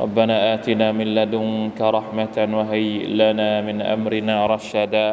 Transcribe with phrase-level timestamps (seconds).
[0.00, 5.08] ربنا آتنا من لدنك رحمة وهيئ لنا من أمرنا رشدا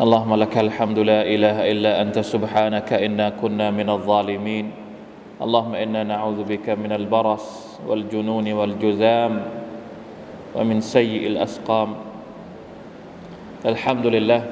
[0.00, 4.66] اللهم لك الحمد لا إله إلا أنت سبحانك إنا كنا من الظالمين
[5.44, 7.46] اللهم إنا نعوذ بك من البرص
[7.86, 9.32] والجنون والجذام
[10.56, 11.90] ومن سيء الأسقام
[13.66, 14.42] الحمد لله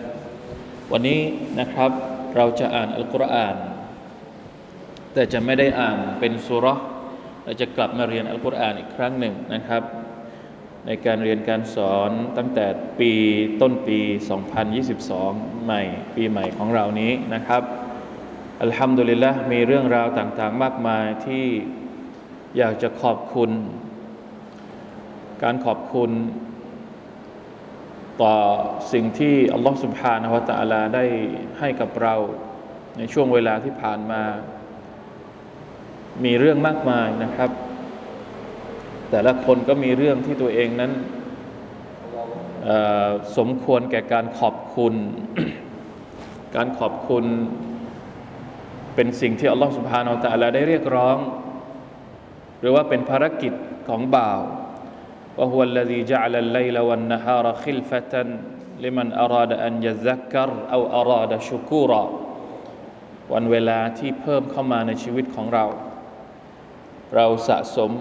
[0.93, 1.21] วันนี้
[1.61, 1.91] นะครับ
[2.37, 3.55] เราจะอ่านอัลกุรอาน
[5.14, 6.80] แต่จะไม่ได้อ่านเป็นสุรษ
[7.44, 9.84] เราจะกลับมาเรียนอัลกุรอานอีกครั้งหนึ่งนะครับ
[10.88, 12.66] ในการเรียนการสอนตั้งแต่
[13.00, 13.12] ปี
[13.62, 14.00] ต้นปี
[14.82, 15.82] 2022 ใหม่
[16.16, 17.64] ปีใหม่ของเรานี้นะครับ
[18.62, 21.46] อัลฮัมดุลิลละมีเรื่องราวต่างๆ มากมายที่
[22.58, 23.52] อยากจะขอบคุณ
[25.44, 26.12] การขอบคุณ
[28.22, 28.36] ต่อ
[28.94, 31.06] สิ่งที่อัลลอฮฺสุบฮานะฮุวาตะอาลาได้
[31.60, 32.16] ให้กับเรา
[32.98, 34.24] ในช่วงเวลาที่ผ่านมา
[36.24, 37.50] มีเรื่องมากมายนะครับ
[39.10, 40.92] แต่ละคนก็มีเรื่องที่ตัวเองนั้น
[43.38, 44.94] สมควรแก่การขอบคุณ
[46.56, 47.26] การขอบคุณ
[48.96, 51.18] เป็นสิ่งที่อัลลอฮฺสุบฮานาอัลตะลาได้เรียกร้อง
[52.60, 53.54] หรือว่าเป็นภารกิจ
[53.88, 54.40] ของบ่าว
[55.38, 58.28] ว่าฮุวัลลซีจัลลัลลวันนฮารคิลฟตัน
[58.84, 62.04] ลิมันอราดอันยะซักกรอาอราดชุกูรอ
[63.34, 65.66] วันเวลาที่เพิ่มเข้ามาในชีวิตของเรา
[67.16, 67.92] เราสะสม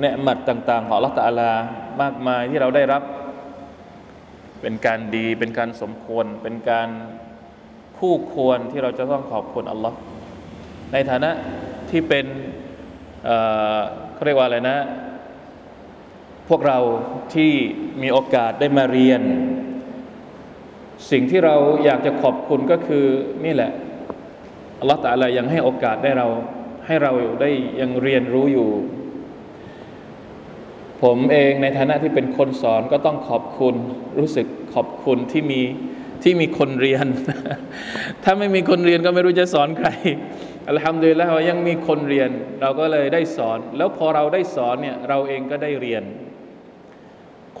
[0.00, 1.52] เนืหมัดต่าง ๆ ของละตาลา
[2.02, 3.02] มากมายที่เราได้รับ
[4.60, 6.88] เป็นการดีเป็นการสมควร เป็นการ
[7.98, 9.96] คู่ควรที่เราจะต้องขอบคุณอัลลอฮ์
[10.92, 11.30] ในฐานะ
[11.90, 12.26] ที่เป็น
[14.14, 14.76] เขาเรียกว่าอะไรนะ
[16.48, 16.78] พวกเรา
[17.34, 17.52] ที่
[18.02, 19.22] มีโอกาสได้มาเรียน
[21.10, 23.06] สิ่งที่เราอยากจะขอบคุณก็คือ
[23.44, 23.72] นี่แหละ
[24.80, 26.28] อัลลอฮฺตาลายังให้โอกาสได้เรา
[26.86, 27.50] ให้เราได้
[27.80, 28.70] ยังเรียนรู้อยู่
[31.02, 33.74] ผมเองในฐานะที่เป็นคนสอนก็ต้องขอบคุณ
[34.18, 35.60] รู้สึกขอบคุณที่มี
[36.22, 37.06] ที่มีคนเรียน
[38.24, 39.88] ถ้าไม่มีคนเรียนก็ไม่รู้จะสอนใคร
[40.68, 42.30] อัลฮัมดุลิลละว่ายังมีคนเรียน
[42.60, 46.02] เราก็เลยได้สอน แล้วพอเราได้สอนเนี่ยเราเองก็ได้เรียน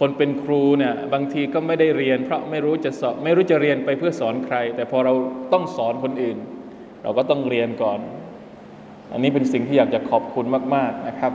[0.08, 5.12] นเป็นครูเนี่ยบางทีก็ไม่ได้เรียน เพราะไม่รู้จะสอนไม่รู้จะเรียนไปเพื่อสอนใคร แต่พอเรา
[5.52, 6.38] ต้องสอนคนอื่น
[7.02, 8.00] เราก็ต้องเรียนก่อน
[9.11, 11.33] อันนี้เป็นสิ่งที่อยากจะขอบคุณมาก ๆนะครับ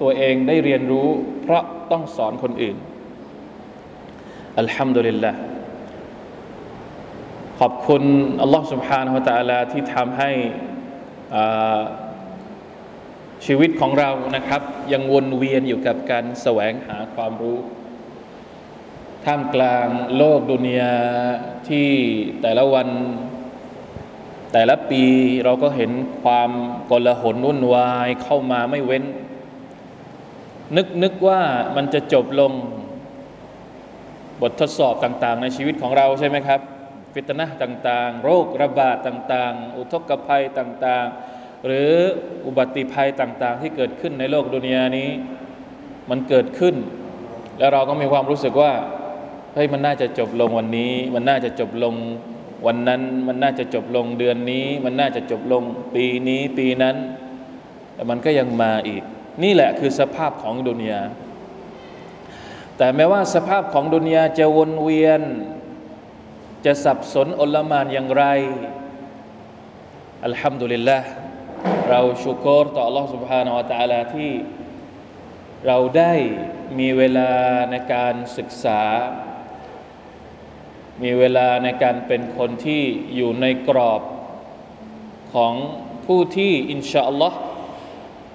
[0.00, 1.08] ตัวเองได้เรียนรู้
[1.42, 2.76] เพราะต้องสอนคนอื่น
[4.58, 5.32] อัลฮัมดุลิลละ
[7.60, 8.02] ขอบคุณ
[8.42, 10.30] อัลลอฮ์ سبحانه และ تعالى ที่ทำให้
[13.46, 17.58] ชีวิตของเรานะครับ ยังวนเวียนอยู่กับการแสวงหาความรู้
[19.24, 19.86] ท่ามกลาง
[20.16, 20.96] โลกดุนยา
[21.68, 21.88] ที่
[22.42, 22.88] แต่ละวัน
[24.51, 25.03] แต่ละปี
[25.45, 25.91] เราก็เห็น
[26.23, 26.49] ความ
[26.91, 29.03] กลหนวุ่นวายเข้ามาไม่เว้น
[30.77, 31.41] นึกนึกว่า
[31.75, 32.51] มันจะจบลง
[34.41, 36.59] บททดสอบต่าง ๆ ในชีวิตของเราใช่ไหมครับ
[37.13, 41.91] ฟิตนะต่างๆ โรคระบาดต่างๆ อุทกภัยต่างๆ หรือ
[42.45, 45.09] อุบัติภัยต่าง ๆ ที่เกิดขึ้นในโลกดุนยานี้
[46.09, 46.75] มันเกิดขึ้น
[47.59, 48.71] แล้วเราก็มีความรู้สึกว่า
[49.53, 51.95] เฮ้ยมันน่าจะจบลงวันนี้ มันน่าจะจบลง
[52.66, 55.62] วันนั้น มันน่าจะจบลงเดือนนี้ มันน่าจะจบลง
[55.94, 56.96] ปีนี้ปีนั้น
[57.94, 59.02] แต่มันก็ยังมาอีก
[59.42, 61.00] นี่แหละคือสภาพของดุนยา
[62.76, 65.22] แต่แม้ว่าสภาพของดุนยาจะวนเวียน
[66.64, 68.24] จะสับสนอลมานอย่างไร
[70.24, 70.98] อัลฮัมดุลิลละ
[71.90, 74.32] เราชุกรต่อ Allah سبحانه และ تعالى ที่
[75.66, 76.14] เราได้
[76.78, 77.30] มีเวลา
[77.70, 78.82] ในการศึกษา
[81.03, 82.81] มีเวลาในการเป็นคนที่
[83.15, 84.01] อยู่ในกรอบ
[85.33, 85.53] ของ
[86.05, 87.37] ผู้ที่อินชาอัลลอฮ์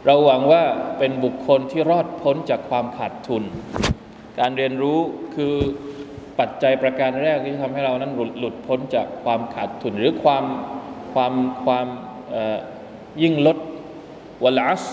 [0.04, 0.62] เราหวังว่า
[0.98, 3.42] เป็นบุคคลที่รอดพ้นจากความขาดทุน
[4.38, 4.98] การเรียนรู้
[5.34, 5.54] คือ
[6.38, 10.44] ปัจจัยประการแรกที่ทำให้เรานั้นหลุดหลุดพ้นจากความขาดทุน หรือความ
[11.12, 11.32] ความ
[11.64, 11.86] ความ
[13.22, 13.58] ยิ่งลด
[14.44, 14.84] วลอัส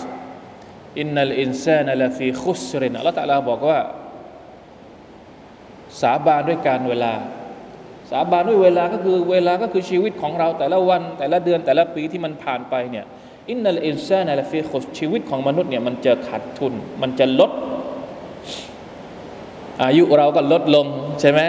[0.98, 3.80] อินนัลอินซานลฟีคุสรินอัลลอฮฺตะลาบอกว่า
[6.00, 7.12] สาบานด้วยการเวลา
[8.10, 13.04] สาบานด้วยเวลาก็คือเวลาก็คือชีวิตของเราแต่ละวัน แต่ละเดือนแต่ละปีที่มันผ่านไปเนี่ย
[13.50, 16.72] อินนัลอินซานลฟีคุสชีวิตของมนุษย์เนี่ยมันจะขาดทุน
[17.02, 17.50] มันจะลด
[19.82, 20.86] อายุเราก็ลดลง
[21.20, 21.40] ใช่ไหม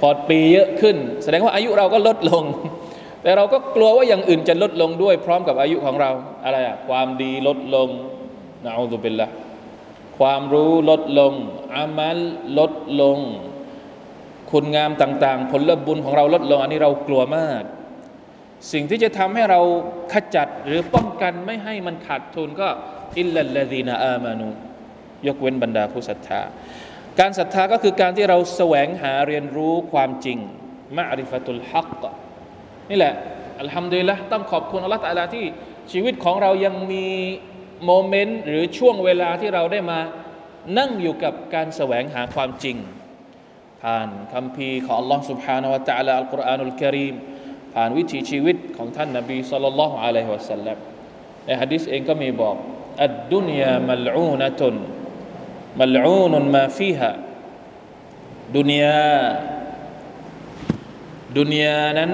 [0.00, 2.44] พอปีเยอะขึ้น แสดงว่าอายุเราก็ลดลง
[3.22, 6.10] แต่เราก็กลัวว่าอย่างอื่นจะลดลงด้วยพร้อมกับอายุของเรา
[6.44, 7.88] อะไรอะความดีลดลง
[8.64, 9.26] นะอูซุบิลละ
[10.18, 11.32] ความรู้ลดลง
[11.76, 12.18] อามัล
[12.58, 13.18] ลดลง
[14.54, 17.62] คุณงามต่าง ๆ ผลบุญของเราลดลงอันนี้เรากลัวมาก
[18.72, 19.60] สิ่งที่จะทำให้เรา
[20.12, 22.68] ขจัดหรือป้องกันไม่ให้มันขาดทุนก็
[23.18, 24.48] อิลลัลลดีนาอามานู
[25.26, 26.40] ยกเว้นบรรดาผู้ศรัทธา
[27.20, 30.38] การศรัทธาก็คือการที่เราแสวงหาเรียนรู้ความจริง
[30.98, 32.02] มะริฟตุลฮัก
[32.90, 33.14] นี่แหละ
[33.60, 35.44] อัลฮัมดุลิลละต้องขอบคุณอัลลอฮฺตาลาที่
[35.92, 37.06] ชีวิตของเรายังมี
[37.86, 40.00] โมเมนต์หรือช่วงเวลาที่เราได้มา
[40.78, 42.78] นั่งอยู่กับการแสวงหาความจริง
[43.83, 47.15] ผ่านคำพีของ Allah سبحانه และ تعالى อัลกุรอานอุลกิริม
[47.75, 50.77] ผ่านวิถีชีวิตของท่านนบีสัลลัลลอฮุอะลัยฮิวะสัลลัม
[51.45, 52.55] ในฮะดิษเองก็มีบอก
[53.03, 54.75] อัดดุนยามัลอูนตุน
[55.79, 57.11] มัลอูนุนมาฟีฮะ
[58.57, 59.19] ดุนยา
[61.37, 62.11] ดุนยานั้น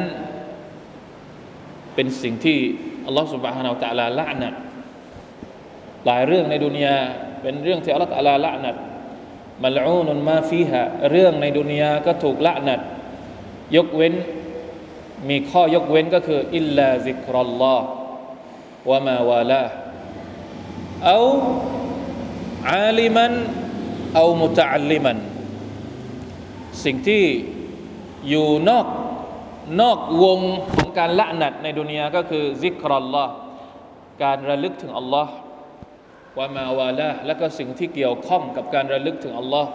[1.95, 2.57] เป็นสิ่งที่
[3.05, 4.49] อัลลอฮฺสุบฮานาอัลตะลาละนะ
[6.05, 6.95] หลายเรื่องในดุนยา
[7.41, 8.71] เป็นเรื่องที่อัลลอฮฺตะลาละนะ
[9.64, 12.76] มัลอูนุนมาฟีฮะเรื่องในดุนยาก็ถูกละนะ
[13.76, 14.14] ยกเว้น
[15.28, 17.86] มีข้อยกเว้นก็คือ อิลลาซิกรัลลอฮ์
[18.90, 19.62] วะมาวาลา
[21.04, 21.18] เอา
[22.70, 23.32] อาลิมัน
[24.14, 25.18] เอามุตะอัลลิมัน
[26.84, 27.24] สิ่งที่
[28.28, 28.86] อยู่นอก
[29.80, 30.40] นอกวง
[30.74, 33.32] ของการละหนัดในดุนยาก็คือซิกรัลลอฮ์
[34.22, 35.32] การระลึกถึงอัลลอฮ์
[36.38, 39.70] วามาวาละและก็สิ่งที่เกี่ยวข้องกับการระลึกถึงอัลลอฮ์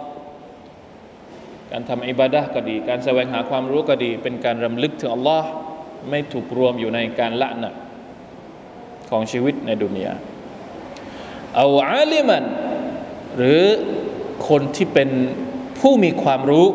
[1.72, 5.48] การทำอิบาดะก็ดี การแสวงหาความรู้ก็ดี เป็นการรำลึกถึงอัลลอฮ์
[6.10, 7.74] ไม่ถูกรวมอยู่ในการละหนัด
[9.10, 10.12] ของชีวิตในดุนยา
[11.56, 12.44] เอาอาลิมัน
[13.36, 13.62] หรือ
[14.48, 15.10] คนที่เป็น
[15.78, 16.66] ผู้มีความรู้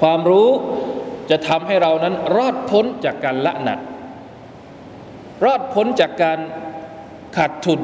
[0.00, 0.48] ความรู้
[1.30, 3.80] จะทำให้เรานั้นรอดพ้นจากการละหนัก
[5.44, 6.38] รอดพ้นจากการ
[7.36, 7.80] ขาดทุน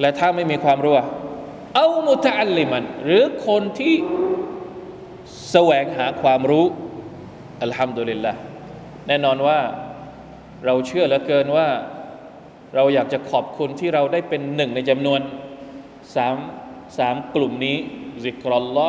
[0.00, 0.94] และถ้าไม่มีความรู้
[1.76, 3.94] เอามุตอัลลิมัน หรือคนที่
[5.50, 6.64] แสวงหาความรู้
[7.62, 8.32] อัลฮัมดุลิลละ
[9.08, 9.58] แน่นอนว่า
[10.66, 11.68] เราเชื่อเหลือเกินว่า
[12.74, 15.20] เราอยากจะขอบคุณที่เราได้เป็นหนึ่งในจำนวน
[16.14, 16.36] สาม
[16.98, 17.76] สามกลุ่มนี้
[18.24, 18.88] ซิกรัลลอ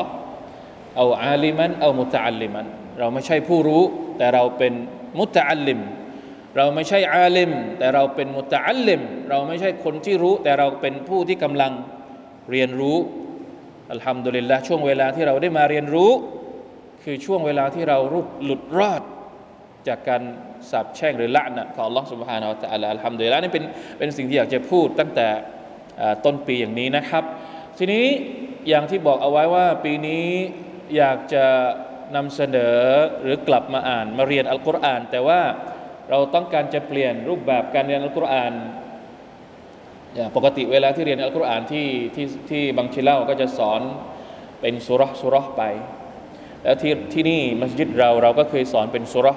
[0.98, 2.66] เอาอาลิมันเอามุตอัลลิมัน
[3.00, 3.84] เราไม่ใช่ผู้รู้
[4.18, 4.74] แต่เราเป็น
[5.20, 5.80] มุตะอัลลิม
[6.58, 11.72] เราไม่ใช่อาลิม แต่เราเป็นมุตะอัลลิม เราไม่ใช่คนที่รู้ แต่เราเป็นผู้ที่กำลัง
[12.52, 12.98] เรียนรู้
[13.92, 16.12] อัลฮัมดุลิลละช่วงเวลาที่เราได้มาเรียนรู้
[17.04, 19.02] คือช่วงเวลาที่เรารุดหลุดรอด
[19.88, 20.22] จากการ
[20.70, 23.64] สาบแช่งหรือละนะของอัลลอฮ์สุบฮานาอัลอัลฮัมดุลิลละนี่เป็น
[23.98, 25.28] เป็นสิ่งที่อยากจะพูดตั้งแต่
[26.26, 27.24] ต้นปีอย่างนี้นะครับ
[27.78, 28.06] ทีนี้
[28.70, 30.26] อย่างที่บอกเอาไว้ว่าปีนี้
[30.98, 31.46] อยากจะ
[32.16, 32.78] นำเสนอ
[33.22, 35.42] หรือกลับมาอ่านมาเรียนอัลกุรอาน แต่ว่า
[36.10, 38.54] เราต้องการจะเปลี่ยนรูปแบบการเรียนอัลกุรอาน
[40.16, 43.82] อย่างปกติเวลาที่เรียนอัลกุรอานที่ที่ที่บางชิเล่าก็จะสอน
[44.62, 45.64] เป็นสุรสุรไป
[46.64, 49.28] แล้วที่ที่นี่มัสยิดเราเราก็เคยสอนเป็นสุร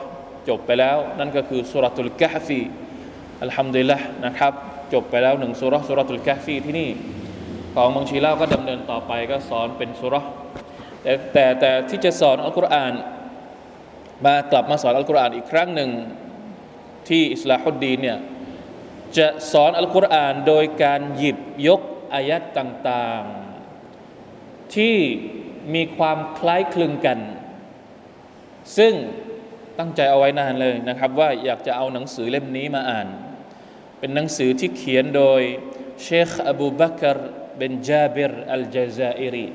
[0.48, 2.60] จบไปแล้ว นั่นก็คือสุรตุลกะฟี
[3.42, 4.52] อัลฮัมดุลิละนะครับ
[4.92, 6.88] จบไปแล้วหนึ่งสุรสุรตุลกะฟีที่นี่
[7.74, 10.14] ของบางชีเล่าก็ดำเนินต่อไปก็สอนเป็นสุร
[11.02, 12.92] แต่แต่แต่ที่จะสอนอัลกุรอาน
[14.26, 15.90] มากลับมาสอนอัลกุรอานอีกครั้งหนึ่ง
[17.10, 18.18] ที่อิสลาฮุดดีเนี่ย
[19.16, 21.80] จะสอนอัลกุรอานโดยการหยิบยก
[22.14, 24.96] อายัดต่างๆ ที่
[25.74, 27.18] มีความคล้ายคลึงกัน
[28.76, 28.94] ซึ่ง
[29.78, 33.08] ตั้งใจเอาไว้นานเลยนะครับ ว่าอยากจะเอาหนังสือเล่มนี้มาอ่าน
[33.98, 35.40] เป็นหนังสือที่เขียนโดย
[36.02, 37.18] เชคอบูบักร
[37.56, 39.46] เบนจาบิรอัลจาซาอิรี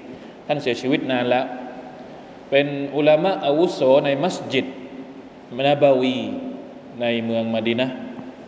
[0.47, 1.45] ท่านเสียชีวิตนานแล้ว
[2.49, 4.65] เป็นอุลามะอาวุโสในมัสยิด
[5.57, 6.19] มนาบาวี
[7.01, 7.89] ในเมืองมาดีนะ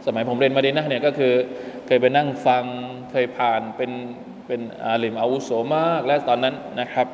[0.05, 1.33] สมัยผมเรียนมาดีนะเนี่ยก็คือ
[1.87, 2.65] เคยไปนั่งฟัง
[3.11, 3.91] เคยผ่านเป็น
[4.47, 7.07] เป็นอาลิมอาวุโสมาก และตอนนั้นนะครับ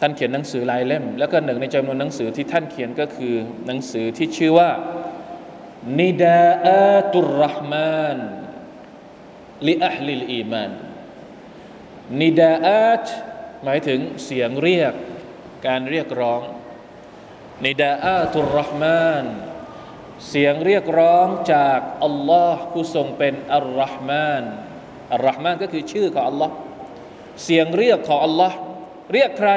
[0.00, 3.34] ท่านเขียนหนังสือลายเล่ม แล้วก็หนึ่งในจำนวนหนังสือที่ท่านเขียนก็คือ
[3.66, 4.70] หนังสือที่ชื่อว่า
[6.00, 8.18] นิดาอัตุรรหมาน
[9.66, 10.70] ลิอัลลิลอีมาน
[12.20, 13.06] นิดาอัต
[13.64, 14.94] หมายถึงเสียงเรียก
[15.66, 16.42] การเรียกร้อง
[17.62, 19.24] ในดาอาตุรรห์มาน
[20.28, 24.44] เสียงเรียกร้องจากอัลลอฮ์ผู้ทรงเป็นอัลรห์มาน
[25.12, 26.54] อัลรห์มานก็คือชื่อของอัลลอฮ์
[27.44, 28.56] เสียงเรียกของอัลลอฮ์
[29.12, 29.52] เรียกใคร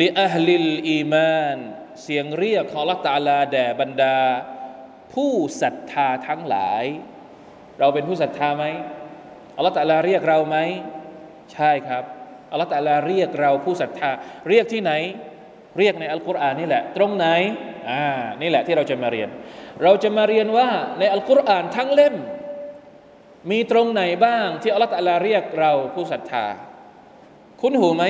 [0.00, 1.58] ลิอัลลิลอีมาน
[2.02, 4.18] เสียงเรียกของละตาลาแด่บรรดา
[5.14, 6.84] ผู้ศรัทธาทั้งหลาย
[7.78, 8.64] เราเป็นผู้ศรัทธาไหม
[9.56, 10.56] อัลลอฮฺตะลาเรียกเราไหม
[11.52, 12.04] ใช่ครับ
[12.50, 14.10] อัลลอฮฺตะลาเรียกเราผู้ศรัทธา
[14.48, 14.92] เรียกที่ไหน
[15.78, 17.26] เรียกในอัลกุรอานนี่แหละ ตรงไหน
[17.90, 18.04] อ่า
[18.40, 19.28] นี่แหละที่เราจะมาเรียน
[19.82, 20.68] เราจะมาเรียนว่า
[20.98, 22.14] ในอัลกุรอานทั้งเล่ม
[23.50, 26.46] มีตรงไหนบ้างที่อัลลอฮฺตะลาเรียกเราผู้ศรัทธา
[27.60, 28.04] คุ้นหูไหม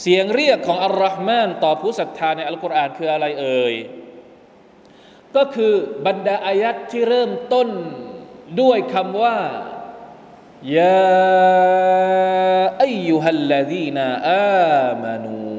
[0.00, 3.74] เสียงเรียกของอัลลอฮ์มานต่อผู้ศรัทธาในอัลกุรอานคืออะไรเอ่ย
[5.36, 5.74] ก็คือ
[6.06, 7.68] บรรดาอายัดที่เริ่มต้น
[8.60, 9.38] ด้วยคำว่า
[10.78, 11.00] ยา
[12.82, 15.49] อายุฮัลลดีนาอามานู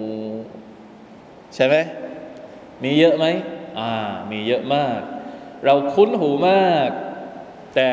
[1.55, 1.75] ใช่ไหม
[2.83, 3.25] มีเยอะไหม
[3.79, 3.91] อ่า
[4.31, 4.99] มีเยอะมาก
[5.65, 6.89] เราคุ้นหูมาก
[7.75, 7.91] แต่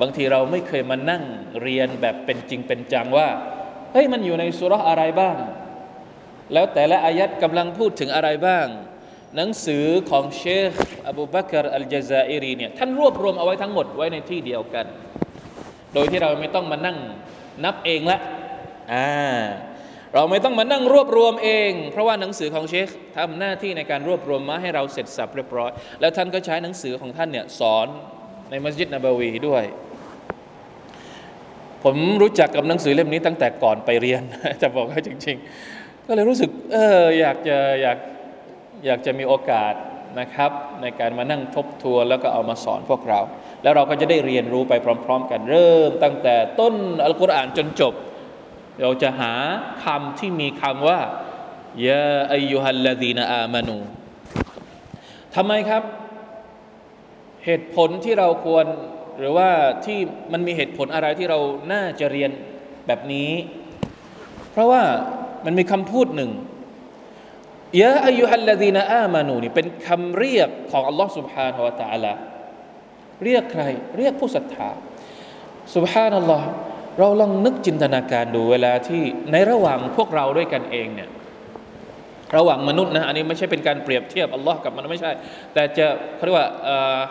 [0.00, 1.22] บางทีเราไม่เคยมานั่ง
[1.62, 3.28] เรียนแบบเป็นจริงเป็นจังว่า
[3.92, 5.36] เฮ้ยมันอยู่ในสุรษอะไรบ้าง
[6.52, 8.66] แล้วแต่ละอายัดกำลังพูดถึงอะไรบ้าง
[9.36, 10.72] หนังสือของเชค
[11.08, 14.86] อบูบักรอัลจาซาอิรีเนี่ยท่านรวบรวมเอาไว้ทั้งหมดไว้ในที่เดียวกัน
[15.94, 16.98] โดยที่เราไม่ต้องมานั่ง
[17.64, 18.18] นับเองละ
[18.92, 19.08] อ่า
[20.14, 27.86] เราไม่ต้องมานั่งรวบรวมเอง เพราะว่าหนังสือของเชคทำหน้าที่ในการรวบรวมมาให้เราเสร็จสับเรียบร้อย แล้วท่านก็ใช้หนังสือของท่านเนี่ยสอน
[28.50, 29.64] ในมัสยิดนบวีด้วย
[31.84, 34.22] ผมรู้จักกับหนังสือเล่มนี้ตั้งแต่ก่อนไปเรียน
[34.62, 35.36] จะบอกให้จริง
[35.72, 37.98] ๆ ก็เลยรู้สึกเอออยากจะอยาก
[38.86, 39.74] อยากจะมีโอกาส
[40.20, 40.50] นะครับ
[40.82, 43.20] ในการมานั่งทบทวนแล้วก็เอามาสอนพวกเรา
[43.62, 44.72] แล้วเราก็จะได้เรียนรู้ไป
[45.04, 46.74] พร้อม ๆ กันเริ่ม ตั้งแต่ต้น
[47.04, 47.94] อัลกุรอานจนจบ
[48.81, 49.33] เราจะหา
[49.83, 50.99] คำที่มีคำว่า
[51.87, 53.77] ยาอายุฮัลลดีนอามานู
[55.35, 55.83] ทำไมครับ
[57.45, 58.65] เหตุผลที่เราควร
[59.19, 59.49] หรือว่า
[59.85, 59.99] ที่
[60.33, 61.39] มันมีเหตุผลอะไรที่เรา
[61.73, 62.31] น่าจะเรียน
[62.87, 63.31] แบบนี้
[64.51, 64.83] เพราะว่า
[65.45, 66.31] มันมีคำพูดหนึ่ง
[67.81, 72.13] ยะอายุฮัลลดีนอามานูนี่เป็นคำเรียกของอัลลอฮ์ سبحانه และ تعالى
[73.23, 73.63] เรียกใคร
[73.97, 74.69] เรียกผู้ศรัทธา
[75.75, 76.47] سبحان อัลลอฮ์
[76.98, 79.02] เราลองนึกจินตนาการดูเวลาที่
[79.32, 81.10] ในระหว่างพวกเราด้วยกันเองเนี่ย
[82.36, 85.10] ระหว่างมนุษย์นะอันนี้ไม่ใช่เป็นการเปรียบเทียบอัลลอฮ์กับมันไม่ใช่
[85.54, 86.50] แต่จะเขาเรียกว่า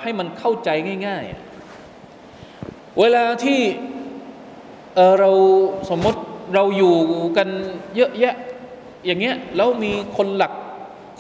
[0.02, 0.70] ให้มันเข้าใจ
[1.08, 1.24] ง่าย
[2.12, 3.62] ๆ เวลาที่
[5.20, 5.30] เรา
[5.90, 6.20] สมมติ
[6.56, 6.96] เราอยู่
[7.38, 7.48] กัน
[7.96, 8.36] เยอะแยะ
[9.06, 10.54] อย่างเงี้ยแล้วมีคนหลัก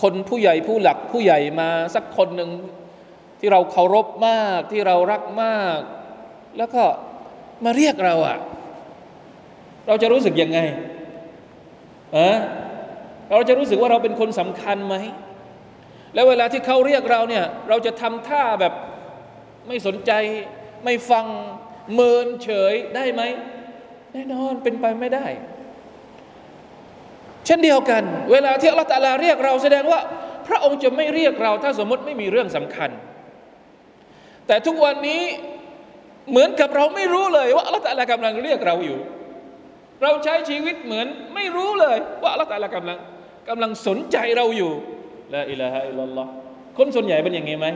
[0.01, 2.49] คนผู้ใหญ่ผู้หลักผู้ใหญ่มาสักคนหนึ่ง
[3.39, 5.79] ที่เราเคารพมากที่เรารักมาก
[6.57, 6.83] แล้วก็
[7.65, 8.37] มาเรียกเราอะ่ะ
[9.87, 10.59] เราจะรู้สึกยังไง
[12.17, 12.29] อะ
[13.31, 14.95] เราจะรู้สึกว่าเราเป็นคนสำคัญไหม
[16.13, 18.73] แล้วเวลาที่เขาเรียกเราเนี่ย เราจะทำท่าแบบ
[19.67, 20.11] ไม่สนใจ
[20.83, 21.25] ไม่ฟัง
[21.93, 23.21] เมินเฉยได้ไหม
[24.13, 25.25] แน่นอนเป็นไปไม่ได้
[27.45, 29.99] เช่นเดียวกัน เวลาที่อัลลอฮฺตาลาเรียกเราแสดงว่า
[30.47, 32.89] พระองค์จะไม่เรียกเรา ถ้าสมมติไม่มีเรื่องสำคัญ
[34.47, 35.21] แต่ทุกวันนี้
[36.29, 38.99] เหมือนกับเราไม่รู้เลยว่าอัลลอฮฺตาลากำลังเรียกเราอยู่
[40.03, 42.97] เราใช้ชีวิตเหมือนไม่รู้เลย ว่าอัลลอฮฺตาลากำลัง
[43.49, 44.73] กำลังสนใจเราอยู่
[45.33, 46.29] ละอิลาฮะอิลลัลลอฮ์
[46.77, 47.67] คนส่วนใหญ่เป็นอย่างนี้ไหม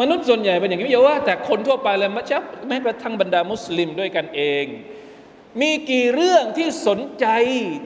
[0.00, 4.66] มนุษย์ส่วนใหญ่เป็นอย่างนี้อย่าว่า แต่คนทั่วไปเลยมัชับแม้กระทั่งบรรดามุสลิมด้วยกันเอง
[5.60, 7.26] มีกี่เรื่องที่สนใจ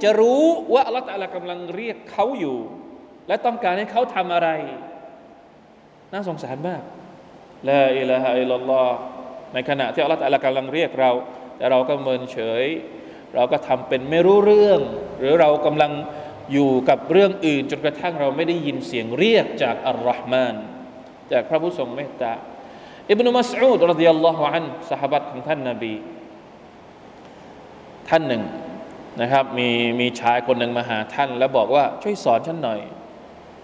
[0.02, 0.44] จะรู้
[0.74, 2.58] ว่าอัลลอฮฺกำลังเรียกเขาอยู่
[3.28, 4.48] และต้องการให้เขาทำอะไร
[6.12, 6.82] น่าสงสารมาก
[7.70, 8.96] ละอิลาฮะอิลลัลลอฮ์
[9.54, 11.10] ในขณะที่อัลลอฮฺกำลังเรียกเรา
[11.56, 12.64] แต่เราก็เมินเฉย
[13.34, 14.80] เราก็ทำเป็นไม่รู้เรื่อง
[15.18, 15.92] หรือเรากำลัง
[16.52, 20.54] อยู่กับเรื่องอื่น จนกระทั่งเราไม่ได้ยินเสียงเรียกจากอัลลอฮ์มาน
[21.32, 22.32] จากพระผู้ทรงเมตตา
[23.10, 25.94] อิบนุมัสอูดรดิยัลลอฮุอันสหบัตของท่านนาบี
[28.08, 28.42] ท่านหนึ่ง
[29.20, 29.68] นะครับมี
[30.00, 32.80] มีชายคนหนึ่งมาหาท่าน แล้วบอกว่าช่วยสอนฉันหน่อย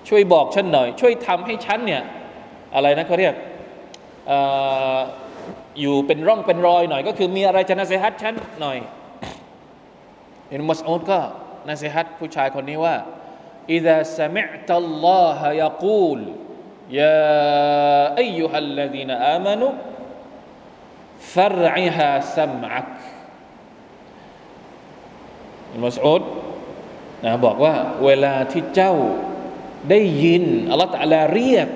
[0.09, 2.03] ช่วยบอกฉันหน่อย ช่วยทำให้ฉันเนี่ย
[2.75, 3.35] อะไรนะเขาเรียก
[4.31, 4.33] อ
[5.81, 8.79] อยู่เป็นร่องเป็นรอยหน่อย ก็คือมีอะไรจะนาเซฮัตฉันหน่อย
[10.54, 11.20] อินมัสอูดก็
[11.70, 12.96] นาเซฮัตผู้ชายคนนี้ว่า
[13.70, 16.20] إذا سمعت الله يقول
[16.94, 17.34] يا
[18.18, 19.74] أيها الذين آمنوا
[21.34, 22.94] فرعها سمعك
[25.86, 26.24] มัสอุด
[27.24, 27.75] นะบอกว่า
[28.06, 28.94] เวลาที่เจ้า
[29.89, 31.68] ได้ยินอัลลอฮฺตะลาเรียก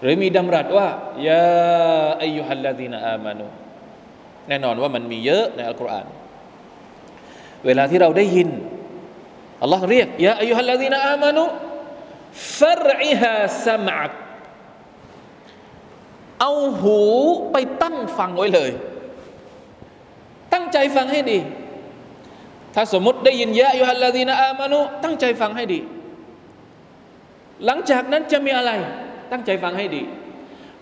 [0.00, 0.88] หรือมีดำรัสว่า
[1.28, 1.46] ยา
[2.22, 3.46] อายุฮัลลาดีนอามานุ
[4.48, 6.06] แน่นอนว่ามันมีเยอะในอัลกุรอาน
[7.65, 8.49] เวลาที่เราได้ยิน
[9.61, 11.43] อัลลอฮ์เรียกยาอายุฮัลลาดีนอามานุ
[12.59, 13.33] ฟรอิฮา
[13.65, 14.11] สมัก
[16.41, 16.99] เอาหู
[17.51, 18.71] ไปตั้งฟังไว้เลย
[20.53, 21.39] ตั้งใจฟังให้ดี
[22.75, 25.79] ถ้าสมมติได้ยินยะอายุฮัลลาดีนอามานุตั้งใจฟังให้ดี
[27.65, 28.71] หลังจากนั้นจะมีอะไร
[29.31, 30.03] ตั้งใจฟังให้ดี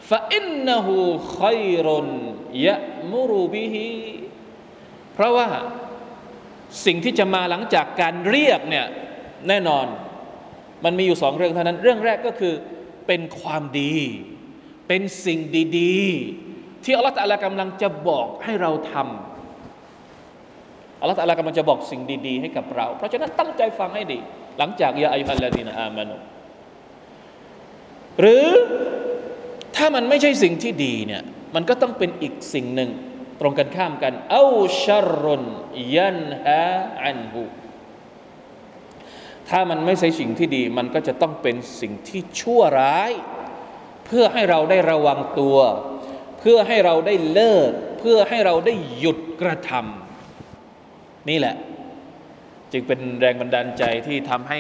[0.09, 0.95] ฟาอินนหู
[1.38, 2.07] ขอยรุน
[2.67, 2.77] ยะ
[3.11, 3.88] มุรุบิฮิ
[5.13, 5.50] เพราะว่า
[6.85, 8.85] สิ่งที่จะมาหลังจากการเรียกเนี่ย
[9.47, 9.85] แน่นอน
[10.85, 12.53] มันมีอยู่สองเรื่องเท่านั้น เรื่องแรกก็คือ
[13.07, 13.97] เป็นความดี
[14.87, 15.39] เป็นสิ่ง
[15.79, 24.19] ดีๆ ที่อัลลอฮฺตะลากำลังจะบอกให้เราทำอัลลอฮฺตะลากำลังจะบอกสิ่งดีๆ ให้กับเรา เพราะฉะนั้นตั้งใจฟังให้ดี
[24.57, 26.15] หลังจากยาอายุฮัลลาดีนอามานุ
[28.21, 28.47] หรือ
[29.75, 31.21] ถ้ามันไม่ใช่สิ่งที่ดีเนี่ย
[31.55, 32.89] มันก็ต้องเป็นอีกสิ่งหนึ่ง
[33.41, 34.45] ตรงกันข้ามกันเอา
[34.83, 34.86] ช
[35.21, 35.45] รุน
[35.95, 36.63] ยันฮะ
[37.03, 37.43] อันหู
[39.50, 43.12] ถ้ามันไม่ใช่สิ่งที่ดี มันก็จะต้องเป็นสิ่งที่ชั่วร้าย
[44.05, 45.57] เพื่อให้เราได้ระวังตัว
[46.39, 51.55] เพื่อให้เราได้เลิก เพื่อให้เราได้หยุดกระทำนี่แหละ
[52.71, 54.60] จึงเป็นแรงบันดาลใจที่ทำให้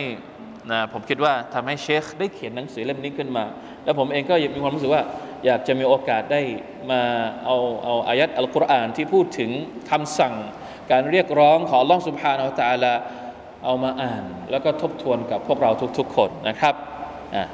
[0.71, 3.45] นะผมคิดว่าทำให้เชค ได้เขียนหนังสือเล่มนี้ขึ้นมา
[3.83, 5.03] แล้วผมเองก็มีความรู้สึกว่า
[5.45, 6.41] อยากจะมีโอกาสได้
[6.91, 7.01] มา
[7.45, 9.49] เอาเอาอายัดอัลกุรอานที่พูดถึง
[9.91, 10.33] คำสั่ง
[10.91, 12.93] การเรียกร้องของล่องสุภาอัลตาลา
[13.65, 16.75] เอามาอ่าน แล้วก็ทบทวนกับพวกเราทุกๆคนนะครับ
[17.35, 17.45] อะ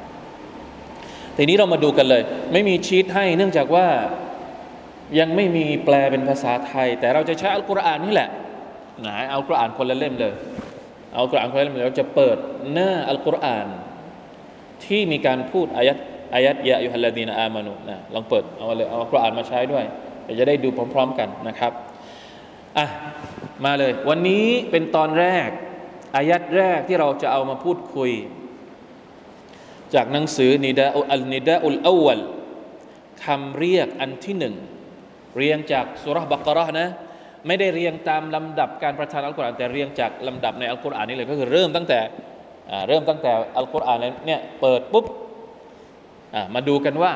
[1.38, 2.22] ทีนี้เรามาดูกันเลย
[2.53, 3.88] ไม่มีชีตให้เนื่องจากว่า
[5.19, 8.29] ยังไม่มีแปลเป็นภาษาไทย แต่เราจะใช้อัลกุรอานนี่แหละ
[9.05, 10.34] นะเอากุรอานคนละเล่มเลย
[11.13, 12.38] เอากุรอานคนละเล่มเราจะเปิด
[12.74, 13.67] หน้าอัลกุรอาน
[14.86, 15.98] ที่มีการพูดอายัด
[16.36, 19.86] อายัดยะยุฮัลลดีนอามานุนะลองเปิดเอาเลยเอากุรอานมาใช้ด้วย
[20.39, 21.72] จะได้ดูพร้อม ๆ กันนะครับ
[22.77, 22.86] อะ
[23.65, 25.50] มาเลย วันนี้เป็นตอนแรก
[26.15, 28.11] อายัดแรกที่เราจะเอามาพูดคุย
[29.94, 32.22] จากหนังสือนิดาอัลนิดาอุลอวัล
[33.25, 34.55] คำเรียกอันที่หนึ่ง
[35.37, 36.87] เรียงจากสุรบักรอนะ
[37.48, 42.00] ไม่ได้เรียงตามลำดับการประทานอัลกุรอานแต่เรียงจากลำดับในอัลกุรอานนี่เลยก็คือเริ่มตั้งแต่
[42.87, 45.05] เริ่มตั้งแต่อัลกุรอานเนี่ยเปิดปุ๊บ
[46.53, 47.13] มาดูกันว่า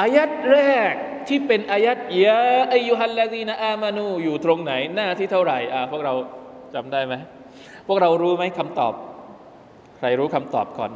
[0.00, 0.60] อายัดแร
[0.92, 0.94] ก
[1.28, 6.14] ที่เป็นอายัดยาอายุฮัลลาดีนอามานูอยู่ตรงไหนหน้าที่เท่าไหร่อ่าพวกเรา
[6.74, 7.14] จำได้ไหม
[7.88, 8.94] พวกเรารู้ไหมคำตอบ
[9.98, 10.92] ใครรู้คำตอบก่อน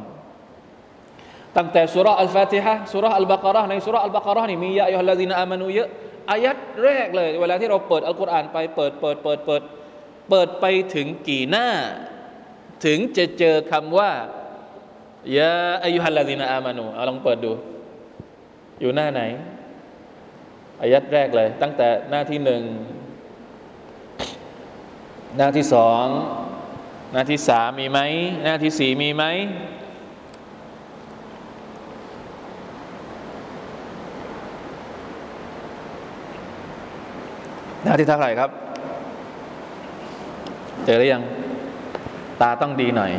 [1.57, 5.89] ตั้งแต่สุรอัลฟาติฮะสุรอัลบากรในสุรอัลบากรนี่มียาอายุฮัลลาดีนอามานูเยอะ
[6.31, 9.61] อายัดแรกเลย เวลาที่เราเปิดอัลกุรอานไปเปิดเปิดเปิดเปิด
[10.29, 11.67] เปิดไปถึงกี่หน้า
[12.85, 14.11] ถึงจะเจอคำว่า
[15.37, 15.51] ยา
[15.83, 17.51] อายุฮัลลาดีนอามานูเอาลองเปิดดู
[18.79, 19.21] อยู่หน้าไหน
[20.81, 22.61] อายัดแรกเลย ตั้งแต่หน้าที่หนึ่ง
[25.37, 26.05] หน้าที่สอง
[27.13, 27.99] หน้าที่สามมีไหม
[28.43, 29.23] หน้าที่สี่มีไหม
[37.83, 38.49] หน้าที่เท่าไหร่ครับ
[40.85, 41.23] เจอหรือยัง
[42.41, 43.11] ตาต้องดีหน่อย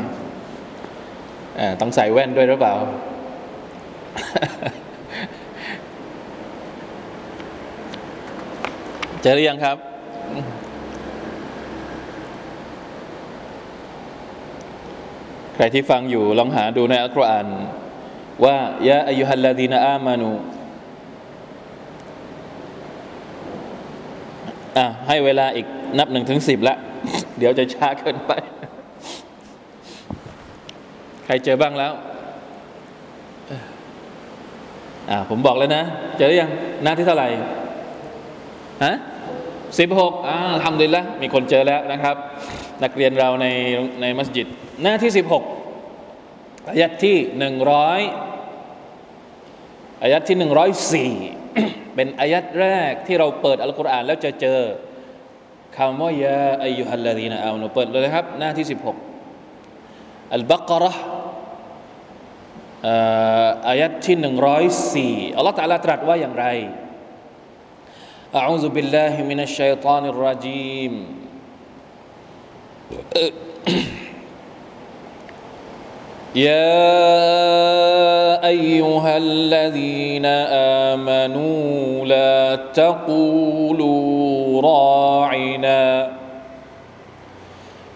[1.81, 2.75] ต้องใส่แว่นด้วยหรือเปล่า
[9.23, 9.77] เจอหรือยังครับ
[15.55, 17.47] ใครที่ฟังอยู่ลองหาดูในอัลกุรอาน
[18.45, 18.57] ว่า
[18.89, 20.31] ยาอายุฮัลลาดีนอามานู
[24.77, 25.67] อะให้เวลาอีก
[25.99, 26.77] นับหนึ่งถึงสิบละ
[27.39, 28.33] เดี๋ยวจะช้าเกินไป
[31.31, 31.93] รเจอบ้างแล้ว
[35.11, 35.85] อ่าผมบอกแล้วนะ
[36.19, 36.51] เจอหรือยัง
[36.83, 37.29] หน้าที่เท่าไหร่
[38.85, 38.95] ฮะ
[39.79, 42.17] สิบหกอ่าทำดีแล้วมีคนเจอแล้วนะครับ
[42.83, 43.47] นักเรียนเราใน
[44.01, 44.47] ในมัสยิด
[44.83, 45.45] หน้าที่สิบหก
[46.71, 48.01] อายัดที่หนึ่งร้อย
[50.03, 51.13] อายัดที่หนึ่งร้อยสี่
[51.95, 54.61] เป็นอายัดแรกที่เราเปิดอัลกุรอานแล้วจะเจอ
[55.77, 58.97] คำว่ายาอายุฮัลลาดีนะเอาเปิดเลยครับ หน้าที่สิบหก
[60.35, 61.03] อัลบักรห์
[63.68, 64.64] อายัดที่หนึ่งร้อย
[64.94, 66.48] สี่อัลลอฮฺตะลาตรัสว่าอย่างไร
[68.36, 70.94] أعوذ بالله من الشيطان الرجيم
[76.36, 76.84] يا
[78.48, 80.26] أيها الذين
[80.92, 86.09] آمنوا لا تقولوا راعنا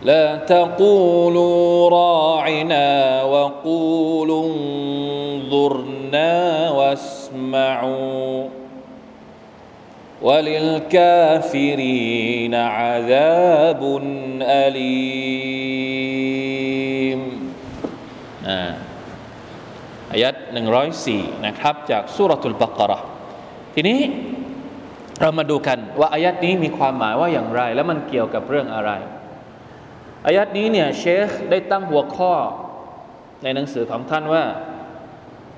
[0.04, 6.32] لا تقولوا راعنا وقولوا انظرنا
[6.70, 8.48] واسمعوا
[10.22, 11.84] وللكافرين
[12.54, 13.82] عذاب
[14.42, 15.64] أليم
[20.12, 20.34] อายัด
[20.90, 22.98] 104นะครับจากสุรทูลบักระ
[23.74, 24.00] ทีนี้
[25.20, 28.90] เรามาดูกันว่าอายัดนี้มีความหมายว่าอย่างไร และมันเกี่ยวกับเรื่องอะไร
[30.26, 32.34] อายัดนี้เนี่ยเชคได้ตั้งหัวข้อ
[33.42, 34.44] ในหนังสือของท่านว่า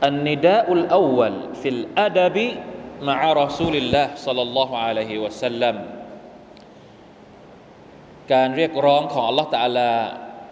[0.05, 5.77] النداء الأول في الأدب مع رسول الله صلى الله عليه وسلم
[8.33, 9.91] การเรียกร้องของอัลลอฮฺตะอาลา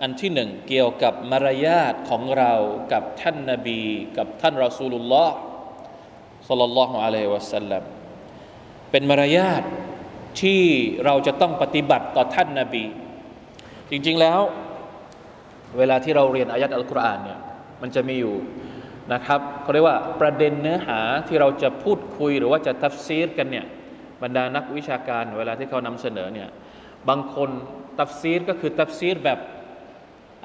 [0.03, 2.53] อันที่หนึ่งเกี่ยวกับมารยาทของเรา
[2.93, 3.83] กับท่านนาบี
[4.17, 5.35] กับท่านรอซูลุลลอฮ์
[6.49, 7.83] สัลลัลลอฮุอะลัยฮิวะสัลลัม
[8.91, 9.63] เป็นมารยาท
[10.41, 10.63] ที่
[11.05, 12.85] เราจะต้องปฏิบัติต่อท่านนาบี
[13.95, 14.41] จริง ๆแล้ว
[15.79, 17.41] เวลาที่เราเรียนอายัดอัลกุรอานเนี่ย
[17.83, 18.35] มันจะมีอยู่
[19.13, 23.67] นะครับเขาเรียกว่าประเด็นเนื้อหาที่เราจะพูดคุยหรือว่าจะทัฟซีรกันเนี่ย
[24.23, 26.49] บรรดานักวิชาการเวลาที่เขานำเสนอเนี่ย
[27.09, 27.51] บางคน
[27.99, 29.39] ตัฟซีรก็คือตัฟซีรแบบ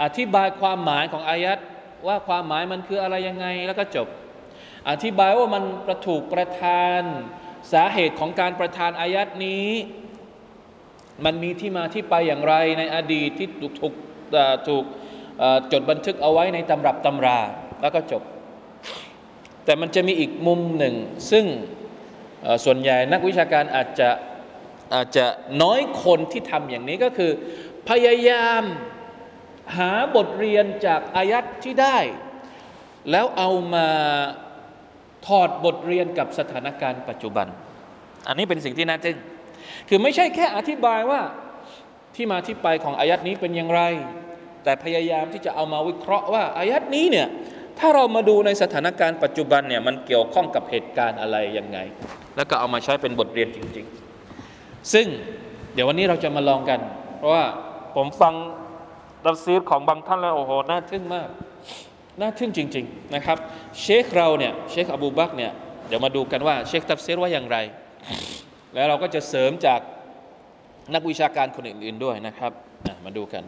[0.03, 1.59] อธิบายความหมายของอายัด
[2.07, 4.07] ว่าความหมายมันคืออะไรยังไงแล้วก็จบ
[4.89, 7.01] อธิบายว่ามันประถูกประทาน
[7.73, 9.67] สาเหตุของการประทานอายัดนี้
[11.25, 13.93] มันมีที่มาที่ไปอย่างไรในอดีตที่ถูกถูก
[14.67, 14.83] ถูก
[15.71, 17.39] จดบันทึกเอาไว้ในตำรับตำรา
[17.81, 18.23] แล้วก็จบ
[19.65, 20.95] แต่มันจะมีอีกมุมหนึ่ง
[21.31, 21.45] ซึ่ง
[22.65, 24.09] ส่วนใหญ่นักวิชาการอาจจะ
[24.93, 25.25] อาจจะ
[25.61, 27.31] น้อยคนที่ทำอย่างนี้ก็คือ
[27.89, 28.63] พยายาม
[29.77, 31.97] หาบทเรียนจากอายัดที่ได้
[33.11, 33.87] แล้วเอามา
[35.27, 37.47] ถอดบทเรียนกับสถานการณ์ปัจจุบัน
[38.27, 39.17] อันนี้เป็นสิ่งที่น่าทึ่ง
[39.89, 41.21] คือไม่ใช่แค่อธิบายว่า
[42.15, 43.81] ที่มาที่ไปของอายัดนี้เป็นอย่างไร
[44.63, 47.27] แต่พยายามที่จะเอามาวิเคราะห์ว่าอายัดนี้เนี่ย
[47.79, 51.77] ถ้าเรามาดูในสถานการณ์ปัจจุบันเนี่ยมันเกี่ยวข้องกับเหตุการณ์อะไรยังไง
[52.35, 53.85] แล้วก็เอามาใช้เป็นบทเรียนจริง
[54.39, 55.07] ๆ ซึ่ง
[55.73, 56.79] เดี๋ยววันนี้เราจะมาลองกัน
[57.17, 57.45] เพราะว่า
[57.95, 58.33] ผมฟัง
[59.23, 61.27] ตัฟซีรของบางท่านแล้วโอ้โหน่าทึ่งมาก
[62.19, 63.37] น่าทึ่งจริง ๆนะครับ
[63.81, 65.51] เชคเราเนี่ยเชคอบูบักเนี่ย
[65.87, 67.57] เดี๋ยวมาดูกันว่าเชคตัฟซีรว่าอย่างไร
[68.74, 69.80] แล้วเราก็จะเสริมจาก
[70.94, 72.52] นักวิชาการคนอื่นๆด้วยนะครับ
[73.04, 73.44] มาดูกัน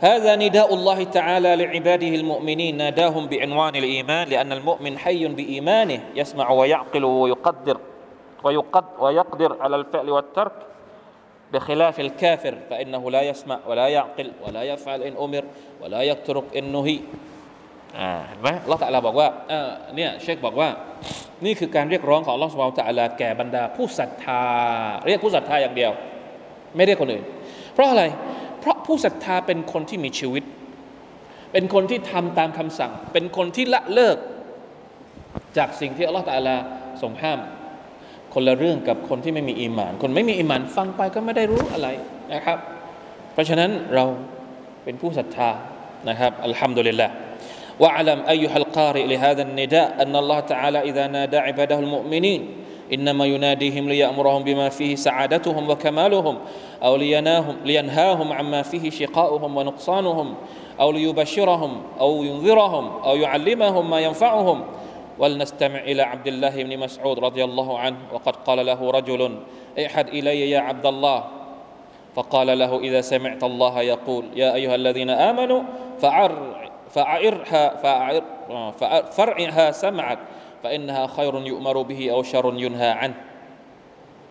[0.00, 7.04] هذا نداء الله تعالى لعباده المؤمنين ناداهم بعنوان الإيمان لأن المؤمن حي بإيمانه يسمع ويعقل
[7.04, 7.78] ويقدر
[8.44, 10.52] ويقد ويقدر على الفعل والترك
[11.52, 15.44] بخلاف الكافر فإنه لا يسمع ولا يعقل ولا يفعل إن أمر
[15.82, 17.00] ولا يترك إن نهي
[17.99, 20.69] อ่าเห็นไหมเราตะลาบอกว่าเออเนี่ยเชคบอกว่า
[21.45, 24.43] นี่คือการเรียกร้องของลอสวาลตะลาแก่บรรดาผู้ศรัทธา
[25.07, 25.91] เรียกผู้ศรัทธาอย่างเดียว
[26.75, 27.23] ไม่เรียกคนอื่น
[27.73, 28.03] เพราะอะไร
[28.59, 30.43] เพราะผู้ศรัทธาเป็นคนที่มีชีวิต
[31.53, 34.17] เป็นคนที่ทำตามคำสั่ง เป็นคนที่ละเลิก
[35.57, 36.55] จากสิ่งที่อัลลอฮฺตาลา
[37.01, 37.39] ทรงห้าม
[38.33, 41.87] คนละเรื่องกับคนที่ไม่มีอีมาน คนไม่มีอีมานฟังไปก็ไม่ได้รู้อะไร
[42.33, 42.57] นะครับ
[43.33, 44.05] เพราะฉะนั้นเรา
[44.83, 45.49] เป็นผู้ศรัทธา
[46.09, 47.07] นะครับอัลฮัมดุลิลละ
[47.81, 52.47] واعلم أيها القارئ لهذا النداء أن الله تعالى إذا نادى عباده المؤمنين
[52.93, 56.37] إنما يناديهم ليأمرهم بما فيه سعادتهم وكمالهم
[56.83, 60.35] أو ليناهم لينهاهم عما فيه شقاؤهم ونقصانهم
[60.79, 64.63] أو ليبشرهم أو ينذرهم أو يعلمهم ما ينفعهم
[65.19, 69.39] ولنستمع إلى عبد الله بن مسعود رضي الله عنه وقد قال له رجل
[69.85, 71.23] احد إلي يا عبد الله
[72.15, 75.61] فقال له إذا سمعت الله يقول يا أيها الذين آمنوا
[75.99, 78.22] فعر فأعرها فأعر
[79.16, 80.18] فرعها سمعك
[80.62, 83.18] فإنها خير يؤمر به أو شر ينهى عنه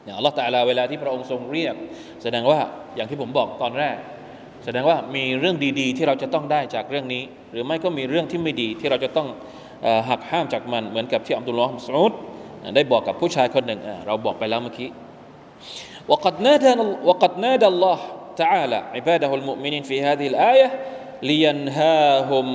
[0.06, 1.76] เนี่ยอัลลอฮฺตะลาเวลาที่พระองค์ทรงเรียก
[2.24, 2.60] แสดงว่า
[2.96, 3.98] อย่างที่ผมบอกตอนแรก
[4.66, 9.28] แสดงว่ามีเรื่องดีๆ ที่เราจะต้องได้จากเรื่องนี้ หรือไม่ก็มีเรื่องที่ไม่ดีที่เราจะต้อง
[10.10, 12.14] หักห้ามจากมัน เหมือนกับที่อับดุลลอฮ์มุสอุด
[12.76, 14.90] ได้บอกกับผู้ชายคนหนึ่งเราบอกไปแล้วเมื่อกี้
[16.08, 16.72] وقد نادى
[17.04, 18.00] وقد نادى الله
[18.38, 20.70] تعالى عباده المؤمنين في هذه الآية
[21.31, 22.49] لينهاهم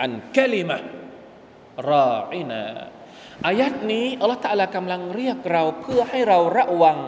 [0.00, 2.62] عن كلمة راعنا
[3.46, 6.98] อายัดนี้อัลลอฮฺ تعالى กำลังเรียกเราเพื่อให้เราระวัง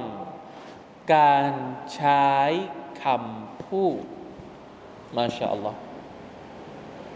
[1.14, 1.52] การ
[1.94, 2.26] ใช้
[3.04, 4.02] คำพูด
[5.16, 5.78] ما شاء الله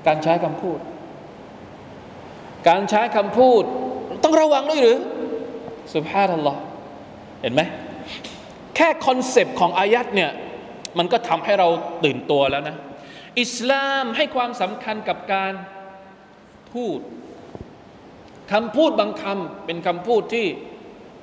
[0.07, 0.78] การใช้คำพูด
[2.68, 3.62] การใช้คำพูด
[4.24, 4.98] ต้องระวังด้วยหรือ
[5.94, 6.61] สุภาพอัลลอฮ์
[7.42, 7.62] เห็นไหม
[8.76, 10.31] แค่ concept ของอายัดเนี่ย
[10.98, 11.68] มันก็ทำให้เรา
[12.05, 12.76] ตื่นตัวแล้วนะ
[13.40, 15.53] อิสลามให้ความสำคัญกับการ
[16.73, 16.99] พูด
[18.53, 20.47] คำพูดบางคำเป็นคำพูดที่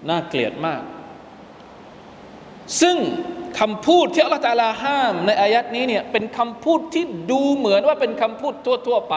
[0.10, 0.84] น่าเกลียดมาก
[2.82, 2.98] ซึ่ง
[3.60, 8.54] คำพูดที่อัลลอฮฺตาลาห้าม ในอายัดนี้เนี่ยเป็นคำพูดที่ดูเหมือนว่าเป็นคำพูด
[8.88, 9.16] ทั่ว ๆไป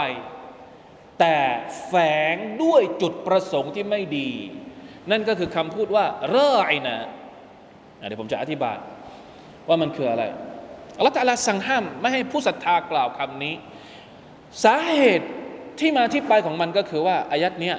[1.21, 1.37] แต่
[1.87, 1.95] แฝ
[2.35, 4.31] งด้วยจุดประสงค์ที่ไม่ดี
[5.11, 6.97] นั่นก็คือคำพูดว่ารอไอนะ
[8.07, 8.77] เดี๋ยวผมจะอธิบาย
[9.69, 10.25] ว่ามันคืออะไร
[11.03, 13.55] อัลลอฮฺตะลาสั่งห้ามไม่ให้ผู้ศรัทธากล่าวคำนี้
[14.65, 15.27] สาเหตุ
[15.79, 17.77] ที่มาที่ไปของมันก็คือว่าอายัดเนี้ย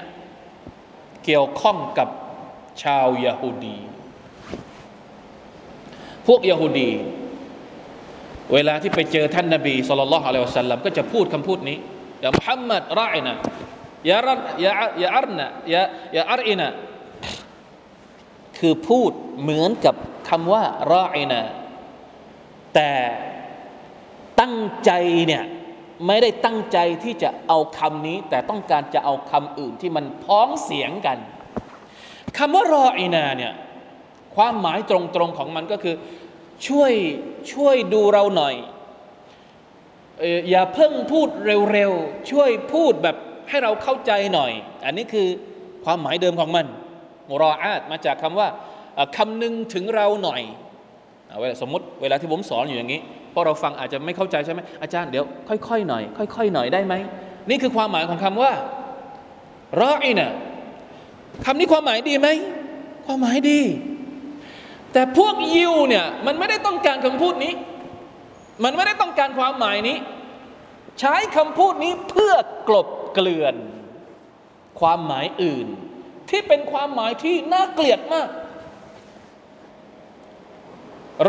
[1.25, 2.07] เกี่ยวข้องกับ
[2.83, 3.77] ชาวยาฮูดี
[6.27, 6.91] พวกยาฮูดี
[8.53, 11.77] เวลาที่ไปเจอท่านนบีสุลต่านละฮ์อะลัยฮิวสัลลัมก็จะพูดคำพูดนี้
[12.21, 13.33] อย่ามุฮัมมัดรายนะ
[14.07, 15.81] อย่ารันยายาอัรนะยา
[16.17, 16.67] ยาอัรอินะ
[18.57, 19.95] คือพูดเหมือนกับ
[20.29, 21.41] คำว่ารออินะ
[22.75, 22.91] แต่
[24.39, 24.55] ตั้ง
[24.85, 24.91] ใจ
[25.27, 25.43] เนี่ย
[26.07, 31.17] ไม่ได้ตั้งใจที่จะเอาคำนี้ แต่ต้องการจะเอาคำอื่นที่มันพ้องเสียงกัน
[32.37, 33.53] คำว่ารออินาเนี่ย
[34.35, 35.95] ความหมายตรงๆของมันก็คือ
[36.67, 36.93] ช่วย
[37.53, 38.55] ช่วยดูเราหน่อย
[40.49, 41.29] อย่าเพิ่งพูด
[41.73, 43.15] เร็วๆ ช่วยพูดแบบ
[43.49, 44.51] ให้เราเข้าใจหน่อย
[44.85, 45.27] อันนี้คือ
[45.85, 46.65] ความหมายเดิมของมัน
[47.27, 48.47] มรออาตมาจากคำว่า
[49.17, 50.41] คำนึงถึงเราหน่อย
[51.39, 53.01] เวลาสมมติเวลาที่ผมสอนอยู่อย่างนี้
[53.33, 55.25] พราะเราฟังอาจจะไม่เข้าใจใช่ไหมอาจารย์เดี๋ยว
[55.67, 56.03] ค่อยๆหน่อย
[56.35, 56.93] ค่อยๆหน่อยได้ไหม
[57.49, 58.51] นี่คือความหมายของคำว่า
[59.79, 60.31] รออีนะ
[61.45, 62.27] คำนี้ความหมายดีไหม
[63.05, 63.61] ความหมายดี
[64.93, 67.53] แต่พวกยิวเนี่ยมันไม่ได้ต้องการคำพูดนี้
[68.63, 69.97] มันไม่ได้ต้องการความหมายนี้
[70.99, 72.33] ใช้คำพูดนี้เพื่อ
[72.69, 73.55] กลบเกลื่อน
[74.79, 75.67] ความหมายอื่น
[76.29, 78.27] ที่เป็นความหมายที่น่าเกลียดมาก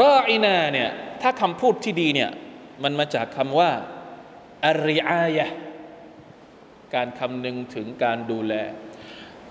[0.01, 0.90] รออีนาเนี่ย
[1.23, 2.31] ถ้าคำพูดที่ดีเนี่ย
[2.83, 3.70] มันมาจากคำว่า
[4.64, 5.47] อาริอายะ
[6.94, 8.55] การคำนึงถึงการดูแล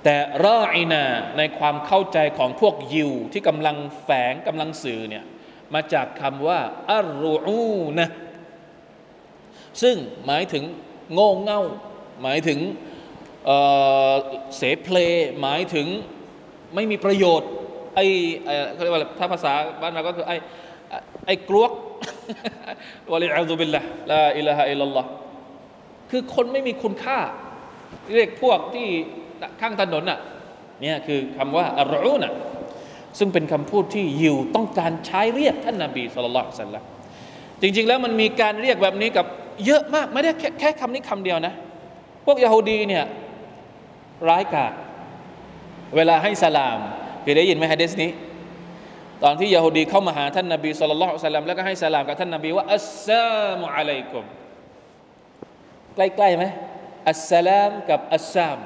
[0.04, 1.04] แต่รออีนา
[1.38, 5.24] ในความเข้าใจของพวกยิวที่กำลังแฝงกำลังสื่อเนี่ย
[5.74, 7.62] มาจากคำว่าอารูอู
[8.00, 8.10] นะ
[9.82, 10.64] ซึ่งหมายถึง
[11.14, 11.62] โง่เง่า
[12.22, 12.60] หมายถึง
[13.46, 14.98] เเสเพล
[15.42, 15.88] หมายถึง
[16.74, 17.50] ไม่มีประโยชน์
[17.96, 18.06] ไอ้
[18.74, 19.52] เขาเรียกว่าถ้าภาษา
[19.82, 20.36] บ้านเราก็คือไอ้
[21.26, 21.72] ไอ้กลวก
[23.12, 25.10] วะลิอัลลบิลละลาอิลาฮะอิลลัลลอฮ์
[26.12, 27.20] คือคนไม่มีคุณค่า
[28.14, 28.88] เรียกพวกที่
[29.62, 30.20] ข้างถนนน่ะ
[30.82, 32.34] เนี่ยคือคำว่าอัลรูน่ะ
[33.20, 36.84] ซึ่งเป็นคำพูดที่ยิวต้องการใช้เรียกท่านนาบีสุลต่านสัลลัม
[37.62, 39.26] จริง ๆ แล้วมันมีการเรียกแบบนี้กับ
[39.66, 41.54] เยอะมากไม่ได้แค่แค่คำนี้คำเดียวนะ
[42.26, 43.06] พวกยาฮูดีเนี่ย
[44.30, 44.74] ร้ายกาจ
[45.96, 46.80] เวลาให้สลาม
[47.24, 48.12] เคยได้ยินไหมฮะเดสนี้
[49.24, 54.26] ตอนที่ยาฮูดีเข้ามาหาท่านนบีสุลต่านแล้วก็ให้สลามกับท่านนบีว่าอัสสลามุอะลัยกุม
[55.96, 56.46] ใกล้ๆไหม
[57.10, 58.58] อัสสลามกับอัสซาม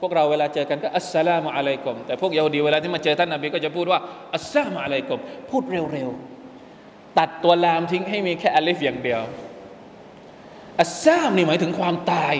[0.00, 4.00] พวกเราเวลาเจอกันก็อัสสลามุอะลัยกุมแต่พวกยาฮูดีเวลาที่มาเจอท่านนบีก็จะพูดว่า
[4.34, 5.62] อัสซามุอะลัยกุมพูด
[5.92, 9.22] เร็วๆ ตัดตัวลามทิ้งให้มีแค่อัลิฟอย่างเดียว
[10.80, 12.34] อัสซามนี่หมายถึงความตาย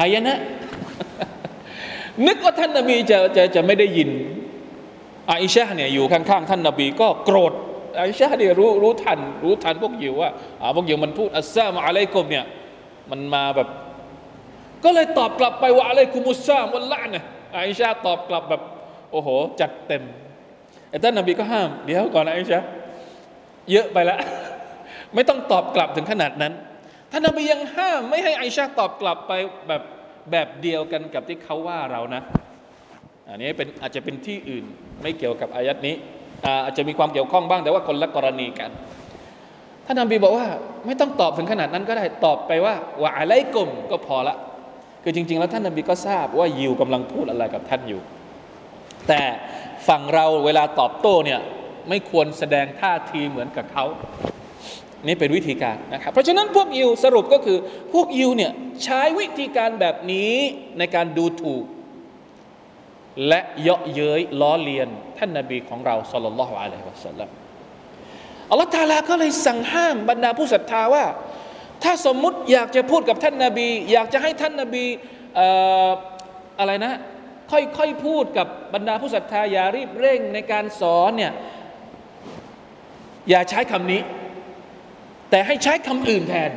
[0.00, 0.38] หายนะ
[2.26, 4.10] นึกว่าท่านนบีจะจะจะไม่ได้ยิน
[5.30, 7.52] อาอิชาเนี่ยอยู่ข้างๆท่านนบีก็โกรธ
[7.98, 10.30] อาอิชาเนี่ยรู้รู้ทัน รู้ทันพวกยิวว่า
[10.76, 12.44] พวกยิวมันพูดอัสซามอะลัยกุมเนี่ย
[13.10, 13.68] มันมาแบบ
[14.84, 17.24] ก็เลยตอบกลับไปว่าอะลัยกุมุสซามวันละเนี่ย
[17.56, 18.62] อาอิชาตอบกลับแบบ
[19.12, 19.28] โอ้โห
[19.60, 20.02] จัดเต็ม
[20.88, 22.60] แต่ท่านนบีก็ห้าม เดี๋ยวก่อนอาอิชา
[23.70, 24.18] เยอะไปละ
[25.14, 26.52] ไม่ต้องตอบกลับถึงขนาดนั้น
[27.10, 29.32] ท่านนบียังห้ามไม่ให้ไอชาตอบกลับไป
[29.68, 29.82] แบบ
[30.30, 32.22] แบบเดียวกันกับที่เขาว่าเรานะ
[33.30, 34.64] อันนี้เป็นอาจจะเป็นที่อื่น
[35.02, 35.94] ไม่เกี่ยวกับอายัดนี้
[36.64, 38.70] อาจจะมีความเกี่ยวข้องบ้างแต่ว่าคนละกรณีกัน
[39.86, 40.46] ท่านนบีบอกว่า
[40.86, 44.36] ไม่ต้องตอบถึงขนาดนั้นก็ได้ตอบไปว่าว่าอะไรกลมก็พอละ
[45.02, 48.00] คือจริง ๆ แล้วท่านนบีก็ทราบว่ายิวกำลังพูดอะไรกับท่านอยู่
[49.08, 49.22] แต่
[49.88, 51.40] ฝั่งเราเวลาตอบโต้เนี่ย
[51.88, 53.84] ไม่ควรแสดงท่าทีเหมือนกับเขา
[55.06, 57.58] นี่เป็นวิธีการนะครับเพราะฉะนั้นพวกยิวสรุปก็คือ
[57.92, 58.52] พวกยิวเนี่ย
[58.84, 60.32] ใช้วิธีการแบบนี้
[60.78, 61.64] ในการดูถูก
[63.28, 67.28] และเยาะเย้ยล้อเลียน ท่านนาบีของเราสุลลัลลอฮุอะลัยฮิวะสัลลัม
[68.50, 71.04] อัลลอฮฺตาลาก็เลยสั่งห้ามบรรดาผู้ศรัทธาว่า
[71.82, 74.84] ถ้าสมมุติอยากจะพูดกับท่านนาบี อยากจะให้ท่านนาบี
[76.58, 76.94] อะไรนะ
[77.50, 81.32] ค่อยๆพูดกับบรรดาผู้ศรัทธาอย่ารีบเร่งในการสอนเนี่ย
[83.30, 84.00] อย่าใช้คำนี้
[85.30, 86.50] แต่ให้ใช้คำอื่นแทน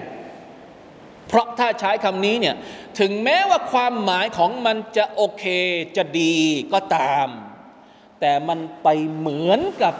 [1.27, 2.55] เพราะถ้าใช้คำนี้เนี่ย
[2.99, 5.45] ถึงแม้ว่าความหมายของมันจะโอเค
[5.97, 6.35] จะดี
[6.73, 7.27] ก็ตาม
[8.19, 9.93] แต่มันไปเหมือนกับ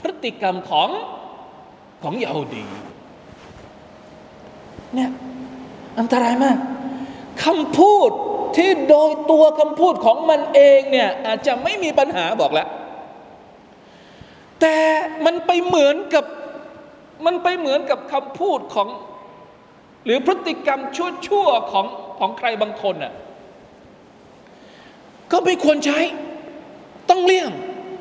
[0.00, 0.88] พฤติกรรมของ
[2.02, 2.64] ของยาฮูดี
[4.94, 5.10] เนี่ย
[5.98, 6.58] อันตรายมาก
[7.44, 8.10] คำพูด
[8.56, 12.68] ที่โดยตัวคำพูดของมันเองเนี่ยอาจจะไม่มีปัญหาบอกแล้ว
[14.60, 14.76] แต่
[15.24, 16.24] มันไปเหมือนกับ
[17.26, 18.88] มันไปเหมือนกับคำพูดของ
[20.04, 21.86] หรือพฤติกรรมชั่วๆของ
[22.18, 23.12] ของใครบางคนน่ะ
[25.32, 25.98] ก็ไม่ควรใช้
[27.10, 27.50] ต้องเลี่ยง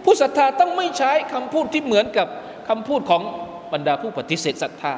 [0.04, 2.28] ผู้ศรัทธาต้องไม่ใช้คำพูดที่เหมือนกับ
[2.70, 3.22] คำพูดของ
[3.74, 4.94] บรรดาผู้ปฏิเสธศรัทธา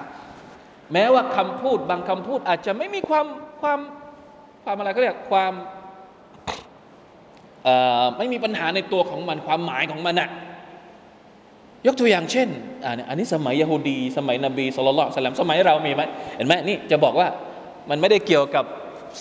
[0.93, 3.25] แม้ว่าคำพูดบางคำพูดอาจจะไม่มีความ
[3.61, 3.79] ความ
[4.63, 5.53] ความอะไรก็เรียกความ
[8.17, 10.29] ไม่มีปัญหาในตัวของมันความหมายของมันนะ
[11.85, 12.49] ยกตัวอย่างเช่น
[13.09, 16.01] อันนี้สมัยยะฮูดี สมัยนบีสุลต่านสลัมสมัยเรามีไหม
[16.37, 17.27] เห็นไหมนี่จะบอกว่า
[17.89, 18.65] มันไม่ได้เกี่ยวกับ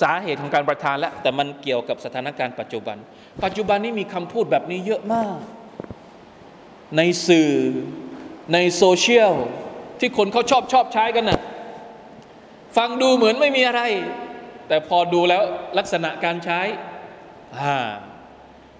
[0.02, 2.96] สาเหตุของการประทานแล้วแต่มันเกี่ยวกับสถานการณ์ปัจจุบัน
[3.44, 5.36] ปัจจุบันนี้มีคำพูดแบบนี้เยอะมาก
[6.96, 7.50] ในสื่อ
[8.52, 9.32] ในโซเชียล
[10.00, 11.40] ที่คนเขาชอบชอบใช้กันนะ่ะ
[12.76, 13.82] ฟังดูเหมือนไม่มีอะไร
[14.68, 15.42] แต่พอดูแล้ว
[15.78, 16.60] ลักษณะการใช้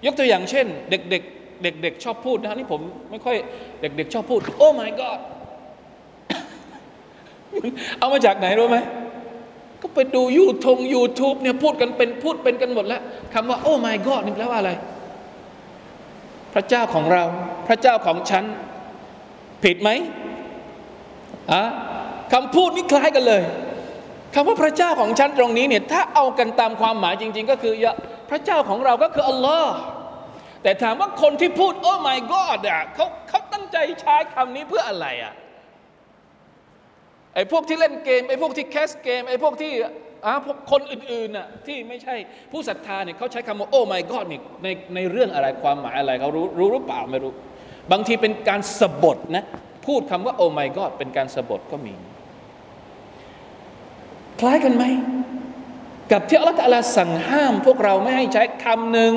[0.05, 3.37] ยกตัวอย่างเช่น เด็กๆ เด็กๆชอบพูดนะนี่ผมไม่ค่อย
[3.81, 5.19] เด็กๆชอบพูด โอ้ my god
[7.99, 8.77] เอามาจากไหนรู้ไหม
[9.81, 13.01] ก็ไปดูยูทงยูทูบเนี่ยพูดกันเป็นพูดเป็นกันหมดแล้ว
[13.33, 14.71] คำว่าโอ้ my god นี่แปลว่าอะไร
[16.53, 17.23] พระเจ้าของเรา
[17.67, 18.43] พระเจ้าของฉัน
[19.63, 19.89] ผิดไหม
[21.53, 21.63] อะ
[22.33, 23.41] คำพูดนี่คล้ายกันเลย
[24.35, 27.73] คำว่าพระเจ้าของฉันตรงนี้เนี่ยถ้าเอากันตามความหมายจริง ๆ ก็คือ
[28.29, 29.73] พระเจ้าของเราก็คืออัลลอฮ์
[30.63, 35.33] แต่ถามว่าคนที่พูดโอ้ my god อะเขาเขาตั้งใจใช้คำนี้เพื่ออะไรอะ
[37.35, 39.71] ไอ้พวกที่เล่นเกมไอ้พวกที่แคสเกมไอ้พวกที่
[40.25, 42.15] อ่าพวกคนอื่นๆน่ะที่ไม่ใช่
[42.51, 47.31] ผู้ศรัทธาเนี่ยเขาใช้คำว่าโอ้ my god นี่ในในเรื่องอะไรความหมายอะไรเขารู้รู้หรือเปล่าไม่รู้
[47.91, 49.43] บางทีเป็นการสบทนะ
[49.85, 51.93] พูดคำว่าโอ้ my god เป็นการสบทก็มี
[54.39, 54.83] คล้ายกันไหม
[56.11, 59.15] กับที่อัลลอฮฺสั่งห้ามพวกเราไม่ให้ใช้คำหนึ่ง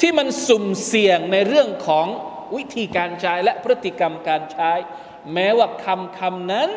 [0.00, 2.06] ที่มันสุ่มเสี่ยงในเรื่องของ
[2.56, 4.72] วิธีการใช้และพฤติกรรมการใช้
[5.34, 6.70] แม้ว่าคำคำนั้น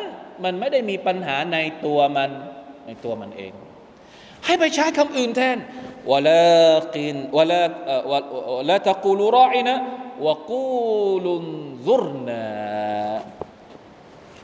[0.44, 2.30] มันไม่ได้มีปัญหาในตัวมัน
[2.86, 3.52] ในตัวมันเอง
[4.44, 5.58] ให้ไปใช้คำอื่นแทน
[6.12, 6.44] วลา
[6.94, 7.62] กินวลา
[8.58, 9.74] วลาตะกูลูรออินะ
[10.26, 11.44] วะกูลุน
[11.88, 12.44] ซุรนา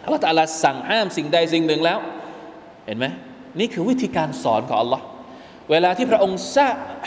[0.05, 1.99] อัลลอฮฺตะลาสั่งห้ามสิ่งใดสิ่งหนึ่งแล้ว
[2.87, 3.07] เห็นไหม
[3.59, 5.01] นี่คือวิธีการสอนของ Allah
[5.71, 6.39] เวลาที่พระองค์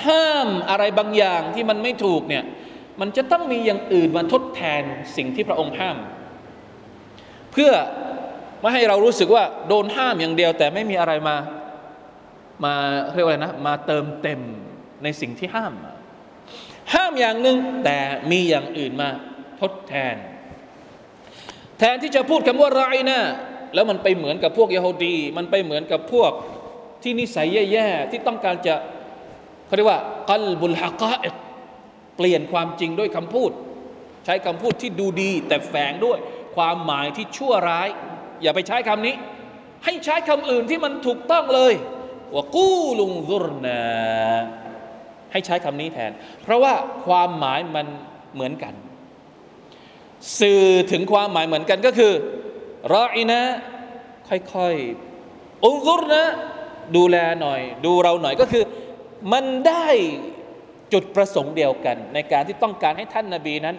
[0.08, 2.44] ห้ามอะไรบางอย่างที่มันไม่ถูกเนี่ย
[3.02, 4.82] มันจะต้องมีอย่างอื่นมาทดแทน
[5.18, 5.98] สิ่งที่พระองค์ห้าม
[7.52, 7.72] เพื่อ
[8.62, 11.38] ไม่ให้เรารู้สึกว่าโดนห้ามอย่างเดียว แต่ไม่มีอะไรมา
[12.66, 12.76] มา
[13.16, 14.42] เรียกว่าอะไรนะมาเติมเต็ม
[15.04, 15.74] ในสิ่งที่ห้าม
[16.94, 17.98] ห้ามอย่างหนึ่งแต่
[18.32, 19.10] มีอย่างอื่นมา
[19.62, 20.16] ทดแทน
[21.80, 23.22] แทนที่จะพูดคำว่าไรนะ
[23.74, 26.32] แล้วมันไปเหมือนกับพวกยโฮดี มันไปเหมือนกับพวก
[27.04, 28.76] ที่นิสัยแย่ๆที่ต้องการจะ
[29.66, 31.14] เขาเรียกว่ากัลบุลฮะกะ
[32.18, 33.52] เปลี่ยนความจริงด้วยคำพูด
[34.26, 36.18] ใช้คำพูดที่ดูดี แต่แฝงด้วย
[36.56, 37.88] ความหมายที่ชั่วร้าย
[38.42, 39.16] อย่าไปใช้คำนี้
[39.86, 41.74] ให้ใช้คำอื่นที่มันถูกต้องเลย
[42.34, 43.82] ว่ากู้ลุงซุรนา
[45.32, 46.12] ให้ใช้คำนี้แทน
[46.42, 46.74] เพราะว่า
[47.06, 47.88] ความหมายมัน
[48.34, 48.74] เหมือนกัน
[50.40, 52.14] สื่อถึงความหมายเหมือนกันก็คือ
[52.94, 53.42] รออีนะ
[54.28, 56.24] ค่อยๆองซุรนะ
[56.96, 58.64] ดูแลหน่อย ดูเราหน่อยก็คือ
[59.34, 59.88] มันได้
[60.94, 63.76] จุดประสงค์เดียวกัน ในการที่ต้องการให้ท่านนาบีนั้น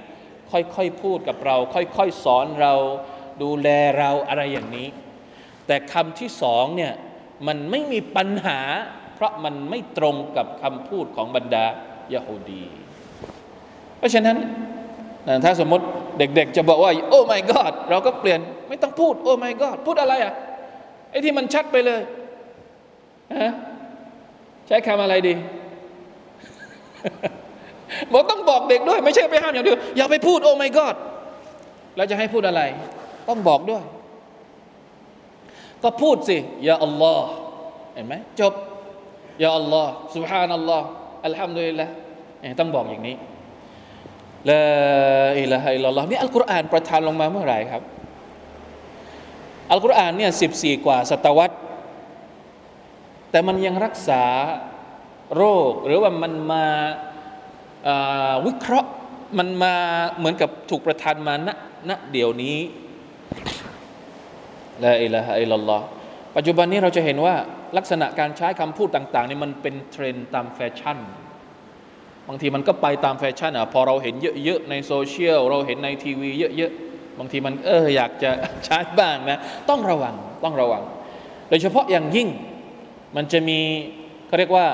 [0.51, 2.75] ค่อยๆพูดกับเรา ค่อยๆสอนเรา
[3.43, 4.89] ดูแลเราอะไรอย่างนี้
[5.67, 6.93] แต่คำที่สองเนี่ย
[7.47, 8.61] มันไม่มีปัญหา
[9.15, 11.65] เพราะมันไม่ตรงกับคำพูดของบรรดา
[12.13, 12.65] ยาฮูดี
[13.99, 14.37] เพราะฉะนั้น
[15.45, 15.85] ถ้าสมมติ
[16.19, 20.35] เด็กๆ จะบอกว่า โอ้ my god เราก็เปลี่ยนไม่ต้องพูด โอ้ my god พูดอะไรอะ
[21.11, 22.01] ไอ้ที่มันชัดไปเลย
[24.67, 25.35] ใช้คำอะไรดี
[28.13, 30.95] บอกต้องบอกเด็กด้วย ไม่ใช่ไปห้ามอย่างเดียวอย่าไปพูดโอ้ my god
[31.97, 32.63] แล้วจะให้พูดอะไร
[33.29, 33.83] ต้องบอกด้วย
[35.83, 37.29] ก็พูดสิยาอัลลอฮ์
[37.95, 38.53] เห็นไหมจบ
[39.43, 40.87] ยาอัลลอฮ์สุบฮานัลลอฮ์
[41.27, 41.87] อัลฮัมดุลิลละ
[42.61, 43.17] ต้องบอกอย่างนี้
[44.51, 44.63] ละ
[45.41, 47.83] อิละฮะอิลลอฮ์นี่อัลกุรอานประทานลงมาเมื่อไหร่ครับ
[49.71, 51.55] อัลกุรอานเนี่ยสิบสี่กว่าศตวรรษ
[53.35, 54.23] แต่มันยังรักษา
[55.37, 56.65] โรค หรือว่ามันมา
[58.47, 58.91] วิเคราะห์
[59.39, 59.75] มันมา
[60.19, 61.49] เหมือนกับถูกประทานมาณ
[61.89, 62.59] ณเดี๋ยวนี้
[64.85, 65.87] لا إله إلا الله
[66.37, 67.35] ปัจจุบันนี้เราจะเห็นว่า
[67.77, 70.99] ลักษณะการใช้คำพูดต่างๆนี่มันเป็นเทรนตามแฟชั่น
[72.29, 74.15] บางทีมันก็ไปตามแฟชั่นอะพอเราเห็น
[74.45, 78.31] เยอะๆในโซเชียลเราเห็นในทีวีเยอะๆบางทีมันเอออยากจะ
[78.65, 79.39] ใช้บ้างนะ
[79.71, 80.15] ต้องระวัง
[80.45, 80.83] ต้องระวัง
[81.49, 82.31] โดยเฉพาะอย่างยิ่ง
[83.17, 83.61] มันจะมี
[84.27, 84.67] เขาเรียกว่า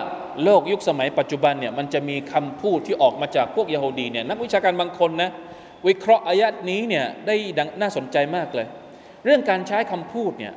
[0.45, 5.31] โลกยุคสมัยปัจจุบันเนี่ยมันจะมีคำพูดที่ออกมาจากพวกยโฮดีเนี่ยนักวิชาการบางคนนะ
[5.87, 8.67] วิเคราะห์อายัดนี้เนี่ยได้ดังน่าสนใจมากเลย
[9.25, 10.55] เรื่องการใช้คำพูดเนี่ย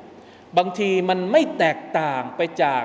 [0.58, 2.84] บางทีมันไม่แตกต่างไปจาก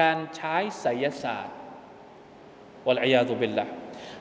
[0.00, 1.56] การใช้ไสยศาสตร์
[2.86, 3.66] วลัยยาตุบิลละ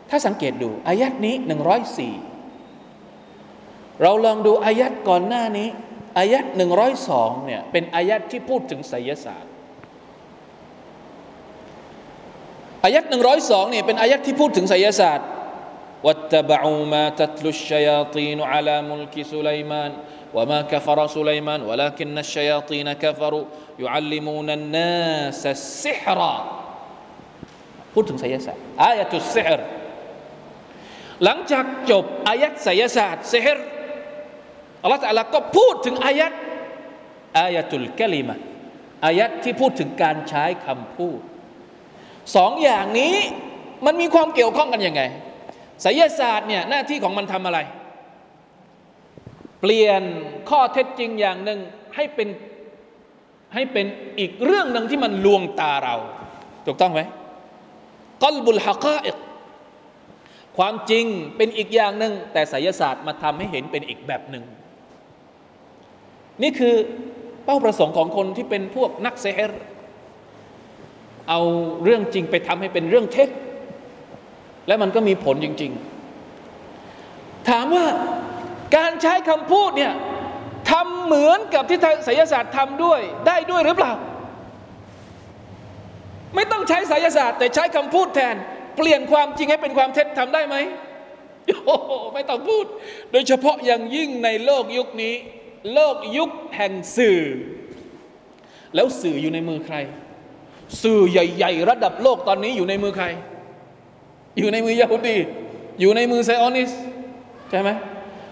[0.09, 2.13] ถ้าสังเกตดูอายัดนี้หนึ่งร้อยสี่
[4.01, 5.69] เราลองดูอายัดก่อนหน้านี้
[6.17, 9.51] อายัดหนึ่งร้อยสองเนี่ยเป็นอายัดที่พูดถึงไสยศาสตร์
[12.84, 15.28] อายัดหนึ่งร้อยสองเนี่ยเป็นอายัดที่พูดถึงไสยศาสตร์
[16.06, 19.90] واتبعوا ما تتلو الشياطين على ملك سليمان
[20.36, 23.44] وما كفر سليمان ولكن الشياطين كفروا
[23.78, 26.20] يعلمون الناس السحر
[27.94, 29.60] พูดถึงไสยศาสตร์อายะตุสซิฮร
[31.24, 33.58] หลังจากจบอายัดไสยศาสตร์ซิฮร
[34.82, 36.32] อัลลอฮฺตะลาก็พูดถึงอายัด
[37.38, 38.36] อายะตุลกะลิมะ
[39.06, 41.20] อายัดที่พูดถึงการใช้คำพูด
[42.35, 43.15] สองอย่างนี้
[43.85, 45.01] มันมีความเกี่ยวข้องกันยังไง
[45.81, 47.59] ไสยศาสตร์เนี่ยหน้าที่ของมันทำอะไร
[49.61, 50.01] เปลี่ยน
[50.49, 51.59] ข้อเท็จจริงอย่างหนึ่ง
[51.95, 52.27] ให้เป็น
[53.53, 53.85] ให้เป็น
[54.19, 55.95] อีกเรื่องหนึ่งที่มันลวงตาเรา
[56.65, 57.01] ถูกต้องไหม
[58.23, 59.17] กลบุลฮะกาอิก
[60.57, 61.05] ความจริง
[61.37, 64.43] เป็นอีกอย่างหนึ่งแต่ไสยศาสตร์มาทำให้เห็นเป็นอีกแบบหนึ่ง
[66.43, 66.75] นี่คือ
[67.45, 69.61] เป้าประสงค์ของคนที่เป็นพวกนักเซฮร์
[71.29, 71.41] เอา
[71.83, 73.29] เรื่องจริงไปทำให้เป็นเรื่องเท็จ
[74.67, 75.71] และมันก็มีผลจริง
[76.59, 77.85] ๆ ถามว่า
[78.77, 79.93] การใช้คำพูดเนี่ย
[80.71, 83.93] ทำเหมือนกับที่ทางไสยศาสตร์ทำด้วยได้ด้วยหรือเปล่า
[86.35, 88.35] ไม่ต้องใช้ไสยศาสตร์ แต่ใช้คำพูดแทน
[88.77, 90.55] เปลี่ยนความจริงให้เป็นความเท็จทำได้ไหม
[91.65, 91.77] โอ้
[92.13, 92.65] ไม่ต้องพูด
[93.11, 95.15] โดยเฉพาะอย่างยิ่งในโลกยุคนี้
[95.73, 97.19] โลกยุคแห่งสื่อ
[98.75, 99.75] แล้วสื่ออยู่ในมือใคร
[100.83, 103.05] สื่อใหญ่ ๆ ระดับโลกตอนนี้อยู่ในมือใคร
[104.39, 105.17] อยู่ในมือยาฮูดี
[105.79, 106.71] อยู่ในมือไซออนิส
[107.49, 107.69] ใช่ไหม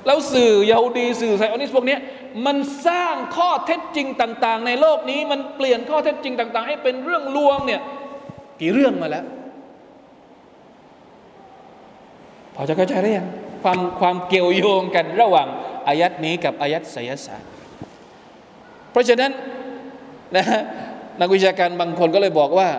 [0.06, 1.98] แล้วสื่อยาฮูดีสื่อไซออนิสพวกนี้
[2.46, 2.58] มัน
[2.88, 7.82] สร้างข้อเท็จจริงต่าง ๆ ในโลกนี้ มันเปลี่ยนข้อเท็จจริงต่าง ๆ ให้เป็นเรื่องลวงเนี่ย
[8.62, 9.26] กี่เรื่องมาแล้ว
[12.56, 13.28] พอจะเข้าใจได้ยัง
[13.64, 15.48] ความความเกี่ยวโยงกันระหว่าง
[15.88, 17.50] อายัดนี้กับอายัดไสยศาสตร์
[18.92, 19.32] เพราะฉะนั้น
[20.36, 20.46] นะ
[21.22, 22.70] นักวิชาการบางคนก็เลยบอกว่า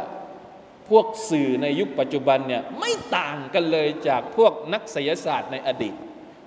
[0.91, 5.95] พวกสื่อในยุคปัจจุบันเนี่ยไม่ต่างกันเลยจากพวกนักศิลศาสตร์ในอดีต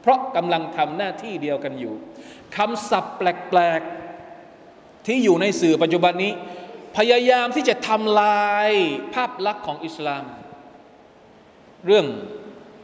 [0.02, 1.94] เพราะกำลังทำหน้าที่เดียวกันอยู่
[2.58, 6.32] คำศัพท์แปลกๆ ที่อยู่ในสื่อปัจจุบันนี้
[6.98, 8.70] พยายามที่จะทำลาย
[9.14, 10.24] ภาพลักษณ์ของอิสลาม
[11.86, 12.06] เรื่อง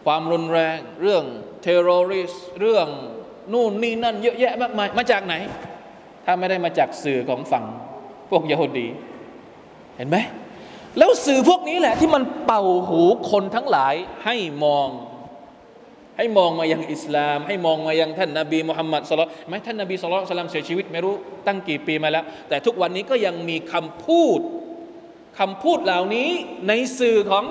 [0.06, 1.24] ความรุนแรง เรื่อง
[1.62, 2.88] เทอร์ริสเรื่อง
[3.54, 5.36] นู่นนี่นั่นเยอะแยะมากมายมาจากไหน
[6.26, 7.66] ถ้าไม่ได้มาจากสื่อของฝั่ง
[8.30, 8.88] พวกยโฮดี
[9.98, 10.18] เห็นไหม
[10.98, 13.02] แล้วสื่อพวกนี้แหละ ที่มันเป่าหู
[13.32, 13.96] คนทั้งหลาย
[14.26, 14.88] ให้มอง
[16.18, 21.14] ให้มองมายังอิสลาม ให้มองมายังท่านนาบีมุฮัมมัดสุลลัลไม่ท่านนาบีสุลต่านเสียชีวิตไม่รู้
[21.48, 24.40] ตั้งกี่ปีมาแล้ว แต่ทุกวันนี้ก็ยังมีคำพูด
[25.40, 26.30] คำพูดเหล่านี้
[26.68, 27.46] ในสื่อของ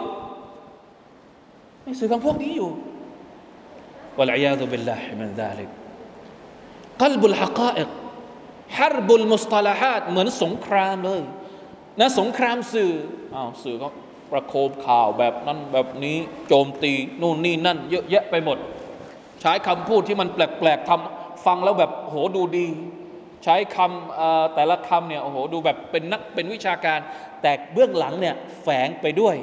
[1.84, 2.70] ในสื่อของพวกนี้อยู่
[4.18, 5.68] วะลัยยาตุบิลลาฮิมันซาลิก
[7.02, 7.36] กลบุล
[8.78, 11.20] ฮะกาอิกฮารบุลมุสตาลาฮัดเหมือนสงครามเลย
[12.00, 12.92] นะสงครามสื่อ
[13.34, 13.88] อ้าวสื่อก็
[14.32, 16.16] ประโคมข่าวแบบนั้นแบบนี้
[16.48, 18.58] โจมตีนู่นนี่นั่น เยอะแยะไปหมด
[19.40, 22.68] ใช้คำพูดที่มันแปลกๆทำฟังแล้วแบบโหดูดี
[23.44, 26.98] ใช้คำแต่ละคำเนี่ยโอ้โหดูแบบเป็นนักเป็นวิชาการ
[27.42, 29.36] แต่เบื้องหลังเนี่ยแฝงไปด้วย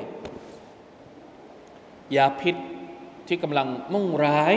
[2.16, 2.56] ยาพิษ
[3.28, 4.56] ที่กำลังมุ่งร้าย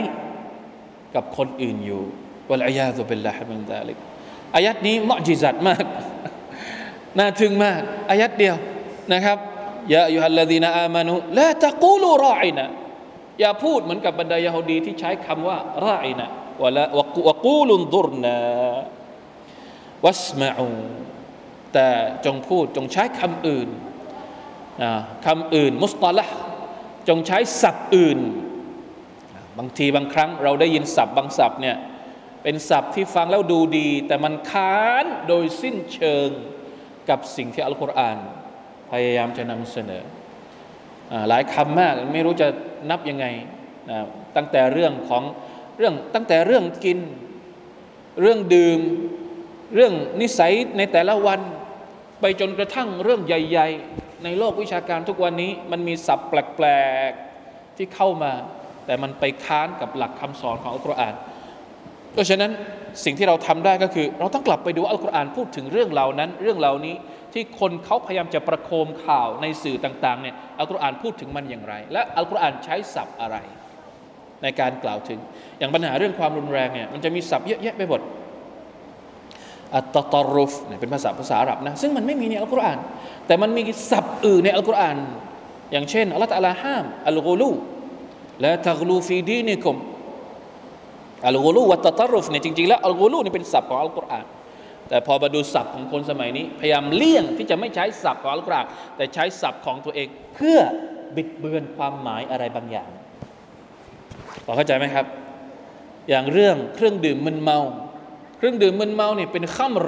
[1.15, 2.01] กับคนอื่นอยู่
[2.49, 3.97] วะลัยยาตุเบลลาฮิมินซาลิก
[4.55, 5.83] อายัดนี้มอจิซัดมาก
[7.19, 8.55] น่าทึ่งมากอายัดเดียว
[9.13, 9.37] นะครับ
[9.93, 12.65] ยาอยุฮัลลดีนาอามานุละตะกูลูรออินะ
[13.39, 16.27] อย่าพูดเหมือนกับบรรดายาฮูดีที่ใช้คำว่ารออินะ
[16.61, 16.85] วะละ
[17.27, 18.37] วะกูลุนดุรนา
[20.05, 20.67] วัสมาอู
[21.73, 21.89] แต่
[22.25, 23.69] จงพูดจงใช้คำอื่น
[25.25, 26.25] คำอื่น มุสตาละ
[27.09, 28.19] จงใช้ศัพท์อื่น
[29.57, 31.75] บางทีบางครั้งเราได้ยินศัพท์บางศัพท์เนี่ย
[32.43, 36.29] เป็นศัพท์ที่ฟังแล้วดูดี แต่มันค้านโดยสิ้นเชิง
[37.09, 38.17] กับสิ่งที่อัลกุรอาน
[38.91, 40.03] พยายามจะนำเสนอ
[41.29, 42.47] หลายคำมากไม่รู้จะ
[42.89, 43.25] นับยังไง
[43.89, 43.97] นะ
[44.35, 45.23] ตั้งแต่เรื่องของ
[45.77, 46.99] เรื่องตั้งแต่เรื่องกิน
[48.21, 48.79] เรื่องดื่ม
[49.75, 51.39] เรื่องนิสัยในแต่ละวัน
[52.21, 56.67] ไปจนกระทั่งเรื่องใหญ่ ๆ ในโลกวิชาการทุกวันนี้ มันมีศัพท์แปล
[57.09, 57.11] ก
[57.45, 58.33] ๆ ที่เข้ามา
[58.85, 61.13] แต่มันไปค้านกับหลักคำสอนของอัลกุรอาน
[62.13, 62.51] เพราะฉะนั้น
[63.05, 66.95] สิ่งที่เราทำได้ก็คือ เราต้องกลับไปดูอัลกุรอานพูดถึงเรื่องเหล่านั้น เรื่องเหล่านี้
[67.33, 73.37] ที่คนเขาพยายามจะประโคมข่าวในสื่อต่างๆเนี่ยอัลกุรอานพูดถึงมันอย่างไร และอัลกุรอานใช้ศัพท์อะไร
[74.43, 75.19] ในการกล่าวถึง
[75.59, 78.01] อย่างปัญหาเรื่องความรุนแรงเนี่ยมันจะมีศัพท์เยอะแยะไปหมด
[79.75, 82.79] อัตตอรุฟเนี่ยเป็นภาษาภาษาอาหรับนะซึ่งมันไม่มีในอัลกุรอาน
[83.27, 83.61] แต่มันมี
[83.91, 84.97] ศัพท์อื่นในอัลกุรอาน
[85.71, 87.51] อย่างเช่นอัลลอฮฺตะลาห้ามอัลกูลู
[88.41, 89.77] และตักลูฟีดีนิคม
[91.27, 94.25] อัลกุลูวัตตรุฟเนี่ยจริงๆแล้วอัลกุลูนี่เป็นศัพท์ของอัลกุรอาน
[94.89, 98.67] แต่พอมาดูศัพท์ของคนสมัยนี้ พยายามเลี่ยงที่จะไม่ใช้ศัพท์ของอัลกุรอาน
[98.97, 100.59] แต่ใช้ศัพท์ของตัวเองเพื่อ
[101.15, 102.89] บิดเบือนความหมายอะไรบางอย่าง
[104.45, 105.05] พอเข้าใจไหมครับ
[106.09, 107.59] อย่างเรื่องเครื่องดื่มมึนเมา
[108.37, 109.87] เครื่องดื่มมึนเมาเนี่ยเป็นขัมร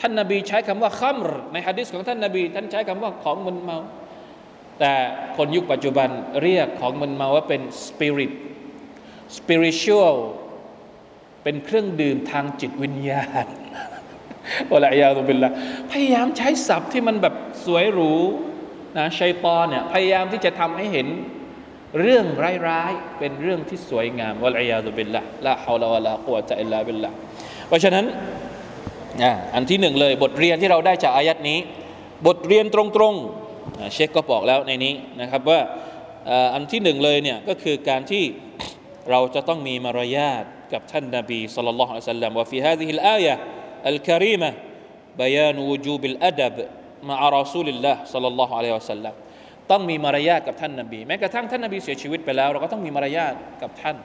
[0.00, 3.78] ท่านนาบีใช้คำว่าขัมรในฮะดิษของท่านนาบี ท่านใช้คำว่าของมึนเมา
[4.80, 4.92] แต่
[5.36, 6.08] คนยุคปัจจุบัน
[6.42, 8.32] เรียกของมึนเมาว่าเป็นสปิริต
[9.36, 10.16] spiritual
[11.42, 13.46] เป็นเครื่องดื่มทางจิตวิญญาณ
[14.72, 15.50] วะลัยาตุบิลละ
[15.92, 18.12] พยายามใช้ศัพท์ที่มันแบบสวยหรู
[18.96, 21.06] นะชัยตอนเนี่ยพยายามที่จะทำให้เห็น
[22.00, 22.26] เรื่อง
[22.68, 27.10] ร้ายๆเป็นเรื่องที่สวยงามوالعياذ بالله لا حول ولا قوة إلا بالله
[27.68, 28.04] เพราะฉะนั้น
[29.54, 31.58] อันที่หนึ่งเลย บทเรียนที่เราได้จากอายัดนี้
[32.26, 35.60] บทเรียนตรงๆเชคก็บอกแล้วในนี้นะครับว่า
[36.54, 38.24] อันที่หนึ่งเลยเนี่ยก็คือการที่
[39.09, 43.35] เราจะต้องมีมารยาทกับท่านนบีสุลต่านละฮ์สัลลัมว่าฟีฮาดิฮิลอายะ
[43.89, 44.51] อัลคารีมะ
[45.17, 46.55] بيان وجوب الأدب
[47.03, 49.13] مع رسول الله صلى الله عليه وسلم
[49.71, 53.97] ต้องมีมารยาทกับท่านนบี แม้กระทั่งท่านนบีเสียชีวิตไปแล้ว เราก็ต้องมีมารยาทกับท่าน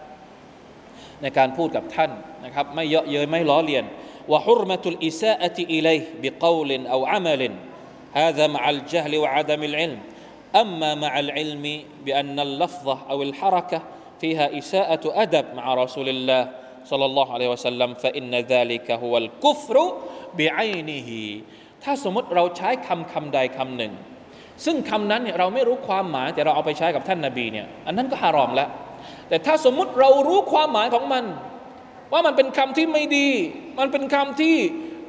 [1.23, 2.11] ในการพูดกับท่าน
[2.45, 3.85] นะครับไม่เยาะเย้ยไม่ล้อเลียน
[4.33, 7.43] وحرمة الإساءة إليه بقول أو عمل
[8.13, 10.01] هذا مع الجهل وعدم العلم
[10.57, 13.83] أما مع العلم بأن اللفظة أو الحركة
[14.21, 16.43] فيها إساءة أدب مع رسول الله
[16.91, 19.77] صلى الله عليه وسلم فإن ذلك هو الكفر
[20.39, 21.11] بعينه
[21.85, 23.93] ถ้าสมมติเราใช้คำคำใดคำหนึ่ง
[24.65, 28.69] ซึ่งคำนั้นเนี่ยเราไม่รู้ความหมาย แต่เราเอาไปใช้กับท่านนาบีเนี่ยอันนั้นก็ฮารอมแล้ว
[29.29, 31.25] แต่ถ้าสมมุติเรารู้ความหมายของมัน
[32.13, 33.29] ว่ามันเป็นคำที่ไม่ดี
[33.79, 34.57] มันเป็นคำที่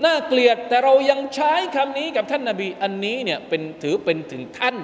[0.05, 4.75] น่าเกลียด แต่เรายังใช้คำนี้กับท่านนาบี อันนี้เนี่ยเป็นถือเป็นถึงขั้น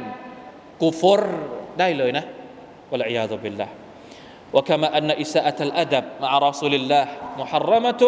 [0.81, 1.21] กูฟร
[1.79, 2.25] ได้เลยนะ
[2.91, 3.80] วะลัยยาตุบิลละ
[4.53, 7.05] وكما أن إساءة الأدب مع رسول الله
[7.37, 8.01] محرمة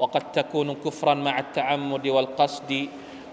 [0.00, 2.70] وقد تكون كفرا مع التعمد والقصد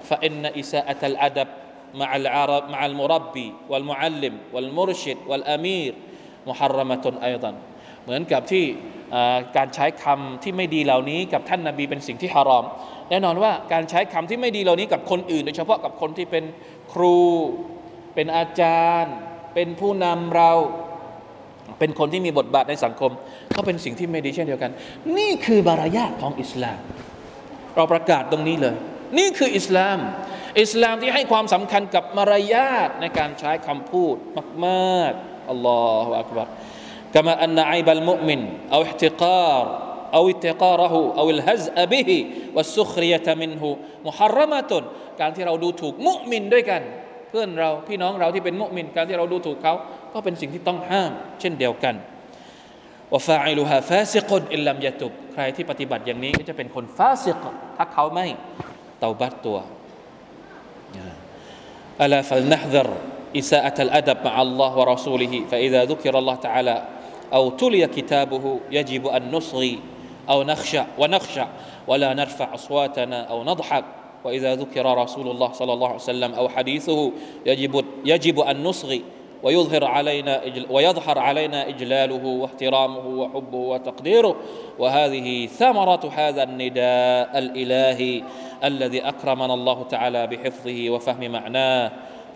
[0.04, 1.48] فإن إساءة الأدب
[1.96, 5.94] مع العرب مع المربي والمعلم والمرشد والأمير
[6.48, 7.54] محرمة أيضا
[8.04, 8.66] เหมือนกับที่
[9.58, 12.66] การใช้คำที่ไม่ดีเหล่านี้กับท่านนาบีเป็นสิ่งที่ฮารอม
[13.10, 16.44] แน่นอนว่าการใช้คำที่ไม่ดีเหล่านี้กับคนอื่น โดยเฉพาะกับคนที่เป็น
[16.94, 17.18] ครู
[18.16, 19.16] เป็นอาจารย์
[19.54, 20.52] เป็นผู้นำเรา
[21.80, 23.12] เป็นคนที่มีบทบาทในสังคม
[23.56, 24.72] ก็เป็นสิ่งที่ไม่ดีเช่นเดียวกัน
[25.18, 26.80] นี่คือบารยาทของอิสลาม
[27.76, 28.76] เราประกาศตรงนี้เลย
[29.18, 30.00] นี่คืออิสลาม
[30.62, 34.16] อิสลามที่ให้ความสำคัญกับมารยาทในการใช้คำพูด
[34.66, 36.48] มากๆอัลลอฮฺอักบัร
[37.16, 38.42] كما أن عيب المؤمن
[38.74, 39.64] أو احتقار
[40.14, 42.10] أو اتقاره أو الهزء به
[42.56, 43.64] والسخرية منه
[44.06, 44.72] محرمة
[45.20, 46.82] การที่เราดูถูกมุมินด้วยกัน
[47.32, 49.74] เพื่อนเราพี่น้องเราที่เป็นมุมิน การที่เราดูถูกเขา
[50.14, 51.96] ก็เป็นสิ่งที่ต้องห้าม เช่นเดียวกัน
[53.12, 57.44] ว่าฟาอิลูฮาฟาซิกนอิลลัมยะตุบใครที่ปฏิบัติอย่างนี้ก็จะเป็นคนฟาซิก
[57.78, 58.26] ถ้าเขาไม่
[59.00, 59.58] เตาบัตตัว
[62.02, 62.90] อัลาฟัลนะฮดร
[63.36, 66.76] إساءة الأدب مع الله ورسوله فإذا ذكر الله تعالى
[67.34, 69.80] أو تلي كتابه يجب أن نصغي
[70.30, 71.48] أو نخشع ونخشع
[71.88, 73.86] ولا نرفع أصواتنا أو نضحك
[74.24, 77.12] وإذا ذكر رسول الله صلى الله عليه وسلم أو حديثه
[77.46, 79.02] يجب يجب أن نصغي
[79.44, 84.36] ويظهر علينا ويظهر علينا إجلاله واحترامه وحبه وتقديره
[84.80, 88.24] وهذه ثمرة هذا النداء الإلهي
[88.64, 91.92] الذي أكرمنا الله تعالى بحفظه وفهم معناه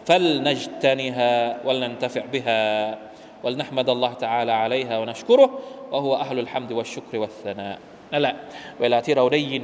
[0.06, 2.98] فلنجتنها ولننتفع بها
[3.44, 5.60] ولنحمد الله تعالى عليها ونشكره
[5.92, 7.80] وهو أهل الحمد والشكر والثناء
[8.14, 8.36] นั่นแหละ
[8.82, 9.64] เวลาที่เราได้ยิน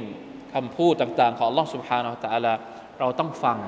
[0.54, 2.52] คำพูดต่างๆของ Allah سبحانه และ تعالى
[3.00, 3.58] เราต้องฟัง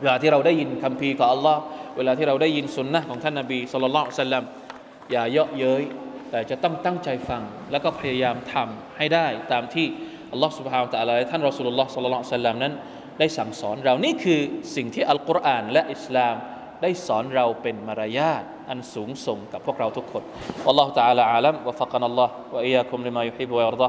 [0.00, 1.56] เวลาที่เราได้ยินคำพีของ Allah
[1.96, 4.44] เวลาที่เราได้ยินสุนนะของท่านนาบีสุลต่านสัลลัม
[5.12, 5.82] อย่าเยาะเย้ย
[6.30, 9.86] แต่จะต้องตั้งใจฟัง แล้วก็พยายามทำให้ได้ตามที่
[10.32, 12.72] อัลลอฮฺสุบฮานตะอัลท่านรอสุลลอฮ์สัลลัลลอฮุซัลลัมนั้น
[13.18, 14.40] ได้สั่งสอนเรานี่คือ
[14.76, 16.34] สิ่งที่อัลกุรอานและอิสลาม
[16.82, 20.22] ได้สอนเราเป็นมารยาทอันสูงส่งกับพวกเราทุกคน
[20.68, 23.88] อัลลอฮฺ تعالى อาลัมวะฟักนัลลอฮ์วะอียาคุมลิมายุฮิบวะยัรฎะ